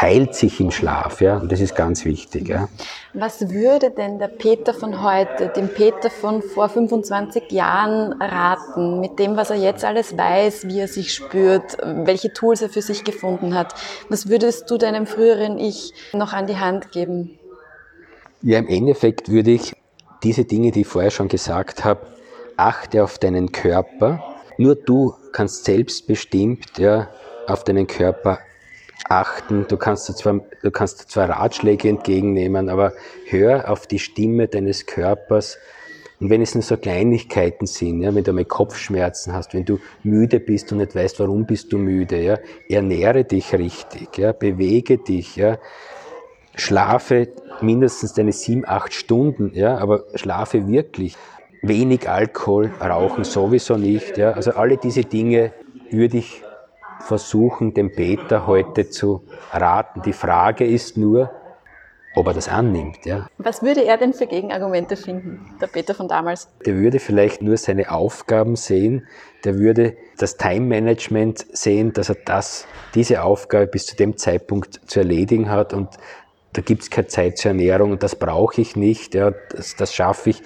heilt 0.00 0.34
sich 0.34 0.60
im 0.60 0.70
Schlaf, 0.70 1.20
ja, 1.20 1.38
und 1.38 1.52
das 1.52 1.60
ist 1.60 1.76
ganz 1.76 2.04
wichtig. 2.04 2.48
Ja. 2.48 2.68
Was 3.12 3.50
würde 3.50 3.90
denn 3.90 4.18
der 4.18 4.28
Peter 4.28 4.74
von 4.74 5.02
heute, 5.02 5.48
dem 5.48 5.68
Peter 5.68 6.10
von 6.10 6.42
vor 6.42 6.68
25 6.68 7.52
Jahren 7.52 8.20
raten, 8.20 9.00
mit 9.00 9.18
dem, 9.20 9.36
was 9.36 9.50
er 9.50 9.56
jetzt 9.56 9.84
alles 9.84 10.18
weiß, 10.18 10.66
wie 10.66 10.80
er 10.80 10.88
sich 10.88 11.14
spürt, 11.14 11.76
welche 11.82 12.32
Tools 12.32 12.60
er 12.60 12.68
für 12.68 12.82
sich 12.82 13.04
gefunden 13.04 13.54
hat? 13.54 13.74
Was 14.08 14.28
würdest 14.28 14.68
du 14.70 14.78
deinem 14.78 15.06
früheren 15.06 15.58
Ich 15.58 15.92
noch 16.12 16.32
an 16.32 16.48
die 16.48 16.58
Hand 16.58 16.90
geben? 16.90 17.38
Ja, 18.42 18.58
im 18.58 18.68
Endeffekt 18.68 19.30
würde 19.30 19.52
ich 19.52 19.74
diese 20.24 20.44
Dinge, 20.44 20.72
die 20.72 20.80
ich 20.80 20.86
vorher 20.88 21.12
schon 21.12 21.28
gesagt 21.28 21.84
habe, 21.84 22.00
achte 22.56 23.04
auf 23.04 23.18
deinen 23.18 23.52
Körper. 23.52 24.22
Nur 24.58 24.74
du 24.74 25.14
kannst 25.32 25.64
selbstbestimmt 25.64 26.78
ja, 26.78 27.08
auf 27.46 27.64
deinen 27.64 27.86
Körper 27.86 28.38
achten. 29.08 29.66
Du 29.68 29.76
kannst 29.76 30.06
zwar, 30.16 30.40
du 30.62 30.70
kannst 30.70 31.10
zwar 31.10 31.28
Ratschläge 31.28 31.88
entgegennehmen, 31.88 32.68
aber 32.68 32.92
hör 33.28 33.70
auf 33.70 33.86
die 33.86 33.98
Stimme 33.98 34.48
deines 34.48 34.86
Körpers. 34.86 35.58
Und 36.20 36.30
wenn 36.30 36.42
es 36.42 36.54
nur 36.54 36.62
so 36.62 36.76
Kleinigkeiten 36.76 37.66
sind, 37.66 38.02
ja, 38.02 38.14
wenn 38.14 38.24
du 38.24 38.32
mal 38.32 38.44
Kopfschmerzen 38.44 39.32
hast, 39.32 39.52
wenn 39.52 39.64
du 39.64 39.78
müde 40.04 40.40
bist 40.40 40.70
und 40.72 40.78
nicht 40.78 40.94
weißt, 40.94 41.18
warum 41.20 41.44
bist 41.44 41.72
du 41.72 41.78
müde, 41.78 42.20
ja, 42.22 42.38
ernähre 42.68 43.24
dich 43.24 43.52
richtig, 43.52 44.16
ja, 44.16 44.32
bewege 44.32 44.98
dich, 44.98 45.36
ja, 45.36 45.58
schlafe 46.54 47.28
mindestens 47.60 48.14
deine 48.14 48.32
sieben, 48.32 48.64
acht 48.64 48.94
Stunden, 48.94 49.50
ja, 49.54 49.76
aber 49.78 50.04
schlafe 50.14 50.68
wirklich. 50.68 51.16
Wenig 51.62 52.08
Alkohol, 52.08 52.70
Rauchen 52.80 53.24
sowieso 53.24 53.76
nicht, 53.76 54.16
ja, 54.16 54.32
also 54.32 54.52
alle 54.52 54.76
diese 54.76 55.02
Dinge 55.02 55.52
würde 55.90 56.18
ich 56.18 56.43
versuchen, 57.04 57.74
dem 57.74 57.92
Peter 57.92 58.46
heute 58.46 58.88
zu 58.88 59.22
raten. 59.52 60.02
Die 60.02 60.12
Frage 60.12 60.66
ist 60.66 60.96
nur, 60.96 61.30
ob 62.14 62.28
er 62.28 62.34
das 62.34 62.48
annimmt. 62.48 63.04
Ja. 63.04 63.28
Was 63.38 63.62
würde 63.62 63.84
er 63.84 63.96
denn 63.96 64.12
für 64.12 64.26
Gegenargumente 64.26 64.96
finden, 64.96 65.56
der 65.60 65.66
Peter 65.66 65.94
von 65.94 66.08
damals? 66.08 66.48
Der 66.64 66.76
würde 66.76 67.00
vielleicht 67.00 67.42
nur 67.42 67.56
seine 67.56 67.90
Aufgaben 67.90 68.56
sehen, 68.56 69.06
der 69.44 69.58
würde 69.58 69.96
das 70.18 70.36
Time-Management 70.36 71.46
sehen, 71.52 71.92
dass 71.92 72.08
er 72.08 72.16
das, 72.24 72.66
diese 72.94 73.22
Aufgabe 73.22 73.66
bis 73.66 73.86
zu 73.86 73.96
dem 73.96 74.16
Zeitpunkt 74.16 74.80
zu 74.86 75.00
erledigen 75.00 75.50
hat 75.50 75.72
und 75.72 75.88
da 76.52 76.62
gibt 76.62 76.82
es 76.82 76.90
keine 76.90 77.08
Zeit 77.08 77.36
zur 77.36 77.50
Ernährung 77.50 77.90
und 77.90 78.02
das 78.04 78.14
brauche 78.14 78.60
ich 78.60 78.76
nicht, 78.76 79.14
ja, 79.14 79.32
das, 79.50 79.74
das 79.74 79.92
schaffe 79.92 80.30
ich. 80.30 80.42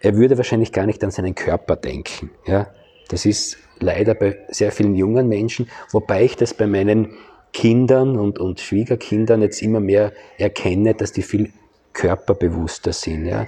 er 0.00 0.16
würde 0.16 0.36
wahrscheinlich 0.36 0.72
gar 0.72 0.86
nicht 0.86 1.02
an 1.02 1.10
seinen 1.10 1.34
Körper 1.34 1.74
denken. 1.74 2.30
Ja? 2.46 2.68
Das 3.08 3.26
ist 3.26 3.58
leider 3.82 4.14
bei 4.14 4.38
sehr 4.48 4.72
vielen 4.72 4.94
jungen 4.94 5.28
Menschen, 5.28 5.68
wobei 5.90 6.24
ich 6.24 6.36
das 6.36 6.54
bei 6.54 6.66
meinen 6.66 7.14
Kindern 7.52 8.18
und, 8.18 8.38
und 8.38 8.60
Schwiegerkindern 8.60 9.42
jetzt 9.42 9.62
immer 9.62 9.80
mehr 9.80 10.12
erkenne, 10.36 10.94
dass 10.94 11.12
die 11.12 11.22
viel 11.22 11.52
körperbewusster 11.92 12.92
sind, 12.92 13.26
ja? 13.26 13.46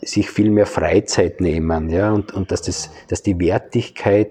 sich 0.00 0.30
viel 0.30 0.50
mehr 0.50 0.66
Freizeit 0.66 1.40
nehmen 1.40 1.88
ja? 1.88 2.12
und, 2.12 2.32
und 2.32 2.50
dass, 2.50 2.62
das, 2.62 2.90
dass 3.08 3.22
die 3.22 3.38
Wertigkeit, 3.38 4.30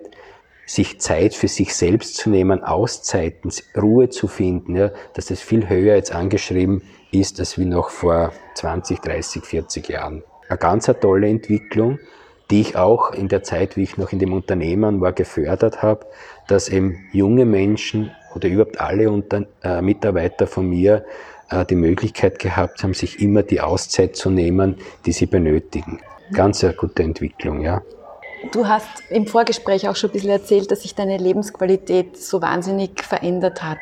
sich 0.66 1.00
Zeit 1.00 1.34
für 1.34 1.48
sich 1.48 1.76
selbst 1.76 2.16
zu 2.16 2.30
nehmen, 2.30 2.64
Auszeiten, 2.64 3.52
Ruhe 3.76 4.10
zu 4.10 4.28
finden, 4.28 4.76
ja? 4.76 4.92
dass 5.14 5.28
das 5.28 5.42
viel 5.42 5.70
höher 5.70 5.96
jetzt 5.96 6.14
angeschrieben 6.14 6.82
ist, 7.12 7.40
als 7.40 7.58
wie 7.58 7.66
noch 7.66 7.90
vor 7.90 8.32
20, 8.56 9.00
30, 9.00 9.44
40 9.44 9.90
Jahren. 9.90 10.24
Eine 10.50 10.58
ganz 10.58 10.90
eine 10.90 11.00
tolle 11.00 11.28
Entwicklung, 11.30 12.00
die 12.52 12.62
ich 12.62 12.76
auch 12.76 13.12
in 13.12 13.30
der 13.30 13.44
Zeit, 13.44 13.78
wie 13.78 13.84
ich 13.84 13.98
noch 13.98 14.12
in 14.12 14.20
dem 14.20 14.34
Unternehmen 14.34 15.00
war, 15.00 15.14
gefördert 15.14 15.82
habe, 15.82 16.06
dass 16.48 16.68
eben 16.68 17.08
junge 17.14 17.46
Menschen 17.46 18.12
oder 18.36 18.50
überhaupt 18.50 18.80
alle 18.80 19.10
Unter 19.10 19.46
äh, 19.64 19.82
Mitarbeiter 19.82 20.48
von 20.48 20.70
mir 20.70 21.06
äh, 21.50 21.66
die 21.66 21.76
Möglichkeit 21.76 22.40
gehabt 22.40 22.84
haben, 22.84 22.94
sich 22.94 23.22
immer 23.22 23.44
die 23.44 23.62
Auszeit 23.62 24.18
zu 24.18 24.30
nehmen, 24.30 24.76
die 25.06 25.14
sie 25.14 25.28
benötigen. 25.28 26.02
Ganz 26.34 26.64
eine 26.64 26.74
gute 26.74 27.04
Entwicklung, 27.04 27.62
ja. 27.62 27.82
Du 28.52 28.68
hast 28.68 29.04
im 29.10 29.28
Vorgespräch 29.28 29.88
auch 29.88 29.96
schon 29.96 30.10
ein 30.10 30.14
bisschen 30.14 30.32
erzählt, 30.32 30.72
dass 30.72 30.82
sich 30.82 30.96
deine 30.96 31.18
Lebensqualität 31.18 32.18
so 32.18 32.42
wahnsinnig 32.42 33.04
verändert 33.04 33.64
hat. 33.64 33.78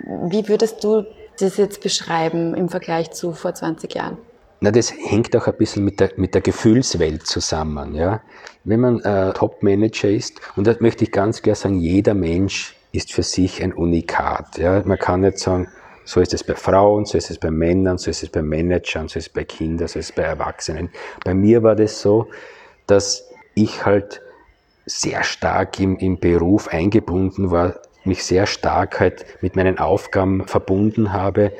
Wie 0.00 0.48
würdest 0.48 0.82
du 0.82 1.04
das 1.38 1.56
jetzt 1.56 1.82
beschreiben 1.82 2.54
im 2.54 2.68
Vergleich 2.68 3.10
zu 3.10 3.32
vor 3.32 3.54
20 3.54 3.94
Jahren? 3.94 4.18
Na, 4.64 4.70
das 4.70 4.92
hängt 4.92 5.34
auch 5.34 5.48
ein 5.48 5.56
bisschen 5.56 5.84
mit 5.84 5.98
der, 5.98 6.12
mit 6.14 6.34
der 6.34 6.40
Gefühlswelt 6.40 7.26
zusammen. 7.26 7.96
Ja? 7.96 8.20
Wenn 8.62 8.78
man 8.78 9.00
äh, 9.00 9.32
Top-Manager 9.32 10.08
ist, 10.08 10.40
und 10.54 10.68
das 10.68 10.78
möchte 10.78 11.02
ich 11.02 11.10
ganz 11.10 11.42
klar 11.42 11.56
sagen, 11.56 11.80
jeder 11.80 12.14
Mensch 12.14 12.76
ist 12.92 13.12
für 13.12 13.24
sich 13.24 13.60
ein 13.60 13.72
Unikat. 13.72 14.58
Ja? 14.58 14.80
Man 14.84 15.00
kann 15.00 15.22
nicht 15.22 15.40
sagen, 15.40 15.66
so 16.04 16.20
ist 16.20 16.32
es 16.32 16.44
bei 16.44 16.54
Frauen, 16.54 17.06
so 17.06 17.18
ist 17.18 17.28
es 17.28 17.38
bei 17.38 17.50
Männern, 17.50 17.98
so 17.98 18.08
ist 18.08 18.22
es 18.22 18.28
bei 18.28 18.40
Managern, 18.40 19.08
so 19.08 19.18
ist 19.18 19.26
es 19.26 19.32
bei 19.32 19.42
Kindern, 19.42 19.88
so 19.88 19.98
ist 19.98 20.10
es 20.10 20.12
bei 20.12 20.22
Erwachsenen. 20.22 20.90
Bei 21.24 21.34
mir 21.34 21.64
war 21.64 21.74
das 21.74 22.00
so, 22.00 22.28
dass 22.86 23.28
ich 23.54 23.84
halt 23.84 24.22
sehr 24.86 25.24
stark 25.24 25.80
im, 25.80 25.96
im 25.96 26.20
Beruf 26.20 26.68
eingebunden 26.68 27.50
war, 27.50 27.80
mich 28.04 28.22
sehr 28.22 28.46
stark 28.46 29.00
halt 29.00 29.26
mit 29.42 29.56
meinen 29.56 29.80
Aufgaben 29.80 30.46
verbunden 30.46 31.12
habe 31.12 31.50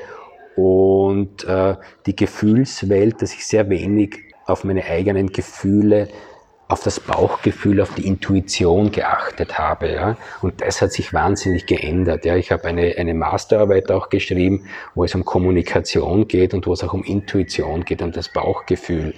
und 0.56 1.44
äh, 1.44 1.76
die 2.06 2.16
Gefühlswelt, 2.16 3.22
dass 3.22 3.32
ich 3.32 3.46
sehr 3.46 3.68
wenig 3.70 4.18
auf 4.46 4.64
meine 4.64 4.84
eigenen 4.84 5.28
Gefühle 5.28 6.08
auf 6.72 6.82
das 6.82 7.00
Bauchgefühl, 7.00 7.82
auf 7.82 7.94
die 7.94 8.06
Intuition 8.06 8.90
geachtet 8.90 9.58
habe. 9.58 9.92
Ja? 9.92 10.16
Und 10.40 10.62
das 10.62 10.80
hat 10.80 10.92
sich 10.92 11.12
wahnsinnig 11.12 11.66
geändert. 11.66 12.24
Ja? 12.24 12.36
Ich 12.36 12.50
habe 12.50 12.64
eine, 12.64 12.94
eine 12.96 13.14
Masterarbeit 13.14 13.90
auch 13.90 14.08
geschrieben, 14.08 14.64
wo 14.94 15.04
es 15.04 15.14
um 15.14 15.24
Kommunikation 15.24 16.26
geht 16.28 16.54
und 16.54 16.66
wo 16.66 16.72
es 16.72 16.82
auch 16.82 16.94
um 16.94 17.04
Intuition 17.04 17.84
geht, 17.84 18.00
um 18.00 18.10
das 18.10 18.30
Bauchgefühl. 18.30 19.14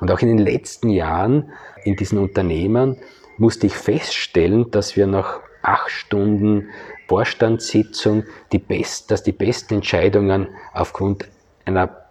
Und 0.00 0.10
auch 0.10 0.20
in 0.20 0.28
den 0.28 0.38
letzten 0.38 0.88
Jahren 0.88 1.52
in 1.84 1.96
diesen 1.96 2.18
Unternehmen 2.18 2.96
musste 3.36 3.66
ich 3.66 3.74
feststellen, 3.74 4.70
dass 4.70 4.96
wir 4.96 5.06
nach 5.06 5.40
acht 5.62 5.90
Stunden 5.90 6.70
Vorstandssitzung, 7.08 8.24
die 8.52 8.58
best, 8.58 9.10
dass 9.10 9.22
die 9.22 9.32
besten 9.32 9.74
Entscheidungen 9.74 10.48
aufgrund 10.72 11.28
einer 11.64 12.06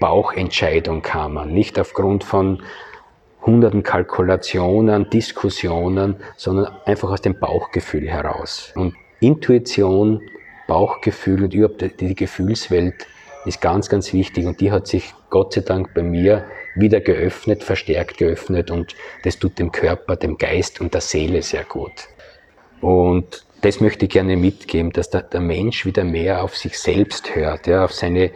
Bauchentscheidung 0.00 1.02
kamen, 1.02 1.52
nicht 1.52 1.78
aufgrund 1.78 2.24
von 2.24 2.62
hunderten 3.42 3.82
Kalkulationen, 3.82 5.08
Diskussionen, 5.10 6.16
sondern 6.36 6.74
einfach 6.84 7.10
aus 7.10 7.22
dem 7.22 7.38
Bauchgefühl 7.38 8.08
heraus. 8.08 8.72
Und 8.74 8.94
Intuition, 9.20 10.22
Bauchgefühl 10.66 11.44
und 11.44 11.54
überhaupt 11.54 12.00
die 12.00 12.14
Gefühlswelt 12.14 13.06
ist 13.44 13.60
ganz, 13.60 13.88
ganz 13.88 14.12
wichtig 14.12 14.46
und 14.46 14.60
die 14.60 14.70
hat 14.70 14.86
sich 14.86 15.14
Gott 15.30 15.54
sei 15.54 15.62
Dank 15.62 15.94
bei 15.94 16.02
mir 16.02 16.44
wieder 16.74 17.00
geöffnet, 17.00 17.64
verstärkt 17.64 18.18
geöffnet 18.18 18.70
und 18.70 18.94
das 19.24 19.38
tut 19.38 19.58
dem 19.58 19.72
Körper, 19.72 20.16
dem 20.16 20.38
Geist 20.38 20.80
und 20.80 20.94
der 20.94 21.00
Seele 21.00 21.42
sehr 21.42 21.64
gut. 21.64 22.08
Und 22.80 23.44
das 23.62 23.80
möchte 23.80 24.06
ich 24.06 24.10
gerne 24.10 24.36
mitgeben, 24.36 24.92
dass 24.92 25.10
der, 25.10 25.22
der 25.22 25.40
Mensch 25.40 25.84
wieder 25.84 26.04
mehr 26.04 26.42
auf 26.42 26.56
sich 26.56 26.78
selbst 26.78 27.34
hört, 27.34 27.66
ja, 27.66 27.84
auf 27.84 27.92
seine, 27.92 28.30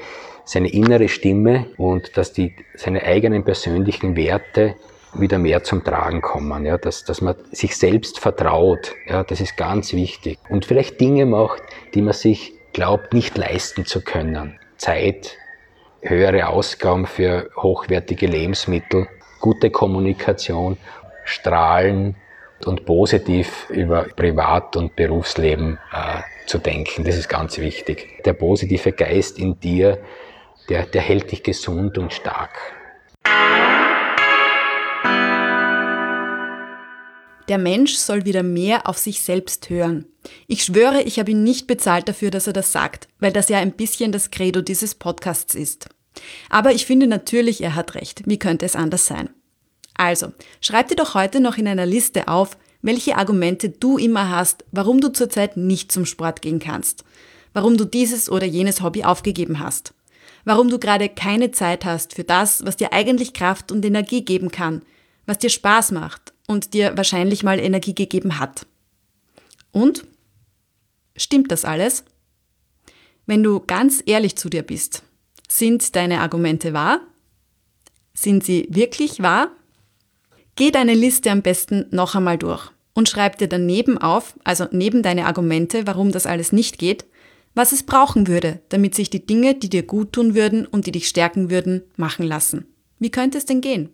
seine 0.45 0.73
innere 0.73 1.09
Stimme 1.09 1.67
und 1.77 2.17
dass 2.17 2.33
die, 2.33 2.55
seine 2.75 3.03
eigenen 3.03 3.45
persönlichen 3.45 4.17
Werte 4.17 4.77
wieder 5.15 5.39
mehr 5.39 5.63
zum 5.63 5.85
Tragen 5.85 6.21
kommen, 6.21 6.65
ja, 6.65 6.77
dass, 6.77 7.05
dass 7.05 7.21
man 7.21 7.37
sich 7.53 7.77
selbst 7.77 8.19
vertraut, 8.19 8.95
ja, 9.07 9.23
das 9.23 9.41
ist 9.41 9.57
ganz 9.57 9.93
wichtig. 9.93 10.39
Und 10.49 10.67
vielleicht 10.67 11.01
Dinge 11.01 11.27
macht, 11.27 11.63
die 11.95 12.03
man 12.03 12.15
sich 12.15 12.53
glaubt, 12.73 13.15
nicht 13.15 13.39
leisten 13.39 13.87
zu 13.87 14.03
können. 14.03 14.59
Zeit, 14.77 15.37
höhere 16.03 16.49
Ausgaben 16.49 17.07
für 17.07 17.49
hochwertige 17.57 18.27
Lebensmittel, 18.27 19.09
gute 19.41 19.71
Kommunikation, 19.71 20.77
Strahlen 21.25 22.17
und 22.65 22.85
positiv 22.85 23.69
über 23.71 24.05
Privat- 24.17 24.77
und 24.77 24.97
Berufsleben 24.97 25.79
äh, 25.93 26.21
zu 26.47 26.59
denken. 26.59 27.05
Das 27.05 27.17
ist 27.17 27.29
ganz 27.29 27.59
wichtig. 27.59 28.23
Der 28.25 28.33
positive 28.33 28.93
Geist 28.93 29.39
in 29.39 29.59
dir, 29.61 29.99
der, 30.69 30.87
der 30.87 31.03
hält 31.03 31.31
dich 31.31 31.43
gesund 31.43 31.99
und 31.99 32.13
stark. 32.13 32.57
Der 37.49 37.59
Mensch 37.59 37.95
soll 37.95 38.25
wieder 38.25 38.43
mehr 38.43 38.89
auf 38.89 38.97
sich 38.97 39.21
selbst 39.21 39.69
hören. 39.69 40.07
Ich 40.47 40.65
schwöre, 40.65 41.03
ich 41.03 41.19
habe 41.19 41.33
ihn 41.33 41.45
nicht 41.45 41.67
bezahlt 41.67 42.09
dafür, 42.09 42.31
dass 42.31 42.47
er 42.47 42.55
das 42.55 42.73
sagt, 42.73 43.09
weil 43.21 43.33
das 43.33 43.51
ja 43.51 43.59
ein 43.59 43.73
bisschen 43.73 44.13
das 44.13 44.31
Credo 44.31 44.63
dieses 44.63 44.95
Podcasts 44.95 45.55
ist. 45.55 45.89
Aber 46.49 46.73
ich 46.73 46.87
finde 46.87 47.07
natürlich, 47.07 47.63
er 47.63 47.75
hat 47.75 47.95
recht. 47.97 48.23
Wie 48.27 48.39
könnte 48.39 48.65
es 48.65 48.77
anders 48.77 49.07
sein? 49.07 49.29
Also, 49.97 50.33
schreib 50.61 50.89
dir 50.89 50.97
doch 50.97 51.15
heute 51.15 51.41
noch 51.41 51.57
in 51.57 51.69
einer 51.69 51.87
Liste 51.87 52.29
auf, 52.29 52.57
welche 52.83 53.17
Argumente 53.17 53.71
du 53.71 53.97
immer 53.97 54.29
hast, 54.29 54.65
warum 54.71 55.01
du 55.01 55.09
zurzeit 55.13 55.57
nicht 55.57 55.91
zum 55.91 56.05
Sport 56.05 56.43
gehen 56.43 56.59
kannst, 56.59 57.05
warum 57.55 57.77
du 57.77 57.85
dieses 57.87 58.29
oder 58.29 58.45
jenes 58.45 58.83
Hobby 58.83 59.05
aufgegeben 59.05 59.61
hast, 59.61 59.95
warum 60.45 60.69
du 60.69 60.79
gerade 60.79 61.09
keine 61.09 61.51
Zeit 61.51 61.85
hast 61.85 62.15
für 62.15 62.25
das, 62.25 62.65
was 62.67 62.77
dir 62.77 62.93
eigentlich 62.93 63.33
Kraft 63.33 63.73
und 63.73 63.85
Energie 63.85 64.25
geben 64.25 64.51
kann, 64.51 64.83
was 65.27 65.39
dir 65.39 65.49
Spaß 65.49 65.93
macht 65.93 66.35
und 66.47 66.75
dir 66.75 66.97
wahrscheinlich 66.97 67.43
mal 67.43 67.59
Energie 67.59 67.95
gegeben 67.95 68.39
hat. 68.39 68.67
Und? 69.73 70.05
Stimmt 71.17 71.53
das 71.53 71.65
alles? 71.65 72.05
Wenn 73.25 73.43
du 73.43 73.61
ganz 73.61 74.03
ehrlich 74.05 74.37
zu 74.37 74.51
dir 74.51 74.63
bist, 74.63 75.03
sind 75.49 75.97
deine 75.97 76.21
Argumente 76.21 76.73
wahr? 76.73 77.01
Sind 78.13 78.45
sie 78.45 78.67
wirklich 78.69 79.23
wahr? 79.23 79.51
Geh 80.57 80.71
deine 80.71 80.95
Liste 80.95 81.31
am 81.33 81.43
besten 81.43 81.87
noch 81.91 82.15
einmal 82.15 82.39
durch 82.39 82.71
und 82.95 83.09
schreib 83.09 83.39
dir 83.39 83.49
daneben 83.49 83.99
auf, 83.99 84.35
also 84.45 84.67
neben 84.71 85.03
deine 85.03 85.27
Argumente, 85.27 85.87
warum 85.87 86.13
das 86.13 86.27
alles 86.27 86.53
nicht 86.53 86.79
geht, 86.79 87.05
was 87.55 87.73
es 87.73 87.83
brauchen 87.83 88.29
würde, 88.29 88.61
damit 88.69 88.95
sich 88.95 89.11
die 89.11 89.27
Dinge, 89.27 89.57
die 89.57 89.69
dir 89.69 89.83
gut 89.83 90.13
tun 90.13 90.35
würden 90.35 90.65
und 90.65 90.87
die 90.87 90.93
dich 90.93 91.09
stärken 91.09 91.51
würden, 91.51 91.83
machen 91.97 92.25
lassen. 92.25 92.67
Wie 93.01 93.11
könnte 93.11 93.39
es 93.39 93.47
denn 93.47 93.61
gehen? 93.61 93.91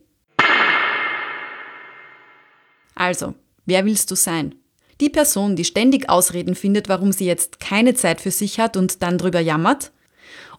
Also, 2.95 3.35
wer 3.65 3.87
willst 3.87 4.11
du 4.11 4.15
sein? 4.15 4.55
Die 5.01 5.09
Person, 5.09 5.57
die 5.57 5.65
ständig 5.65 6.11
Ausreden 6.11 6.55
findet, 6.55 6.91
warum 6.91 7.13
sie 7.13 7.25
jetzt 7.25 7.59
keine 7.59 7.95
Zeit 7.95 8.21
für 8.21 8.31
sich 8.31 8.61
hat 8.61 8.77
und 8.77 9.03
dann 9.03 9.17
drüber 9.17 9.41
jammert? 9.41 9.93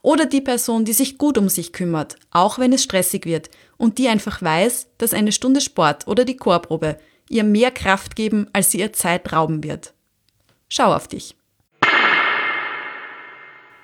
Oder 0.01 0.25
die 0.25 0.41
Person, 0.41 0.85
die 0.85 0.93
sich 0.93 1.17
gut 1.17 1.37
um 1.37 1.47
sich 1.47 1.73
kümmert, 1.73 2.15
auch 2.31 2.57
wenn 2.57 2.73
es 2.73 2.83
stressig 2.83 3.25
wird 3.25 3.49
und 3.77 3.97
die 3.97 4.07
einfach 4.07 4.41
weiß, 4.41 4.87
dass 4.97 5.13
eine 5.13 5.31
Stunde 5.31 5.61
Sport 5.61 6.07
oder 6.07 6.25
die 6.25 6.37
Chorprobe 6.37 6.97
ihr 7.29 7.43
mehr 7.43 7.71
Kraft 7.71 8.15
geben, 8.15 8.47
als 8.53 8.71
sie 8.71 8.79
ihr 8.79 8.93
Zeit 8.93 9.31
rauben 9.31 9.63
wird? 9.63 9.93
Schau 10.69 10.93
auf 10.93 11.07
dich. 11.07 11.35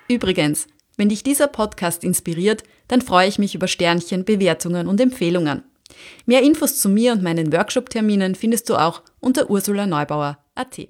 Übrigens, 0.08 0.68
wenn 0.96 1.10
dich 1.10 1.22
dieser 1.22 1.48
Podcast 1.48 2.04
inspiriert, 2.04 2.64
dann 2.88 3.02
freue 3.02 3.28
ich 3.28 3.38
mich 3.38 3.54
über 3.54 3.68
Sternchen, 3.68 4.26
Bewertungen 4.26 4.88
und 4.88 5.00
Empfehlungen. 5.00 5.64
Mehr 6.26 6.42
Infos 6.42 6.80
zu 6.80 6.90
mir 6.90 7.12
und 7.12 7.22
meinen 7.22 7.54
Workshop-Terminen 7.54 8.36
findest 8.36 8.70
du 8.70 8.76
auch 8.76 9.04
unter 9.20 9.50
ursulaneubauer.at. 9.50 10.88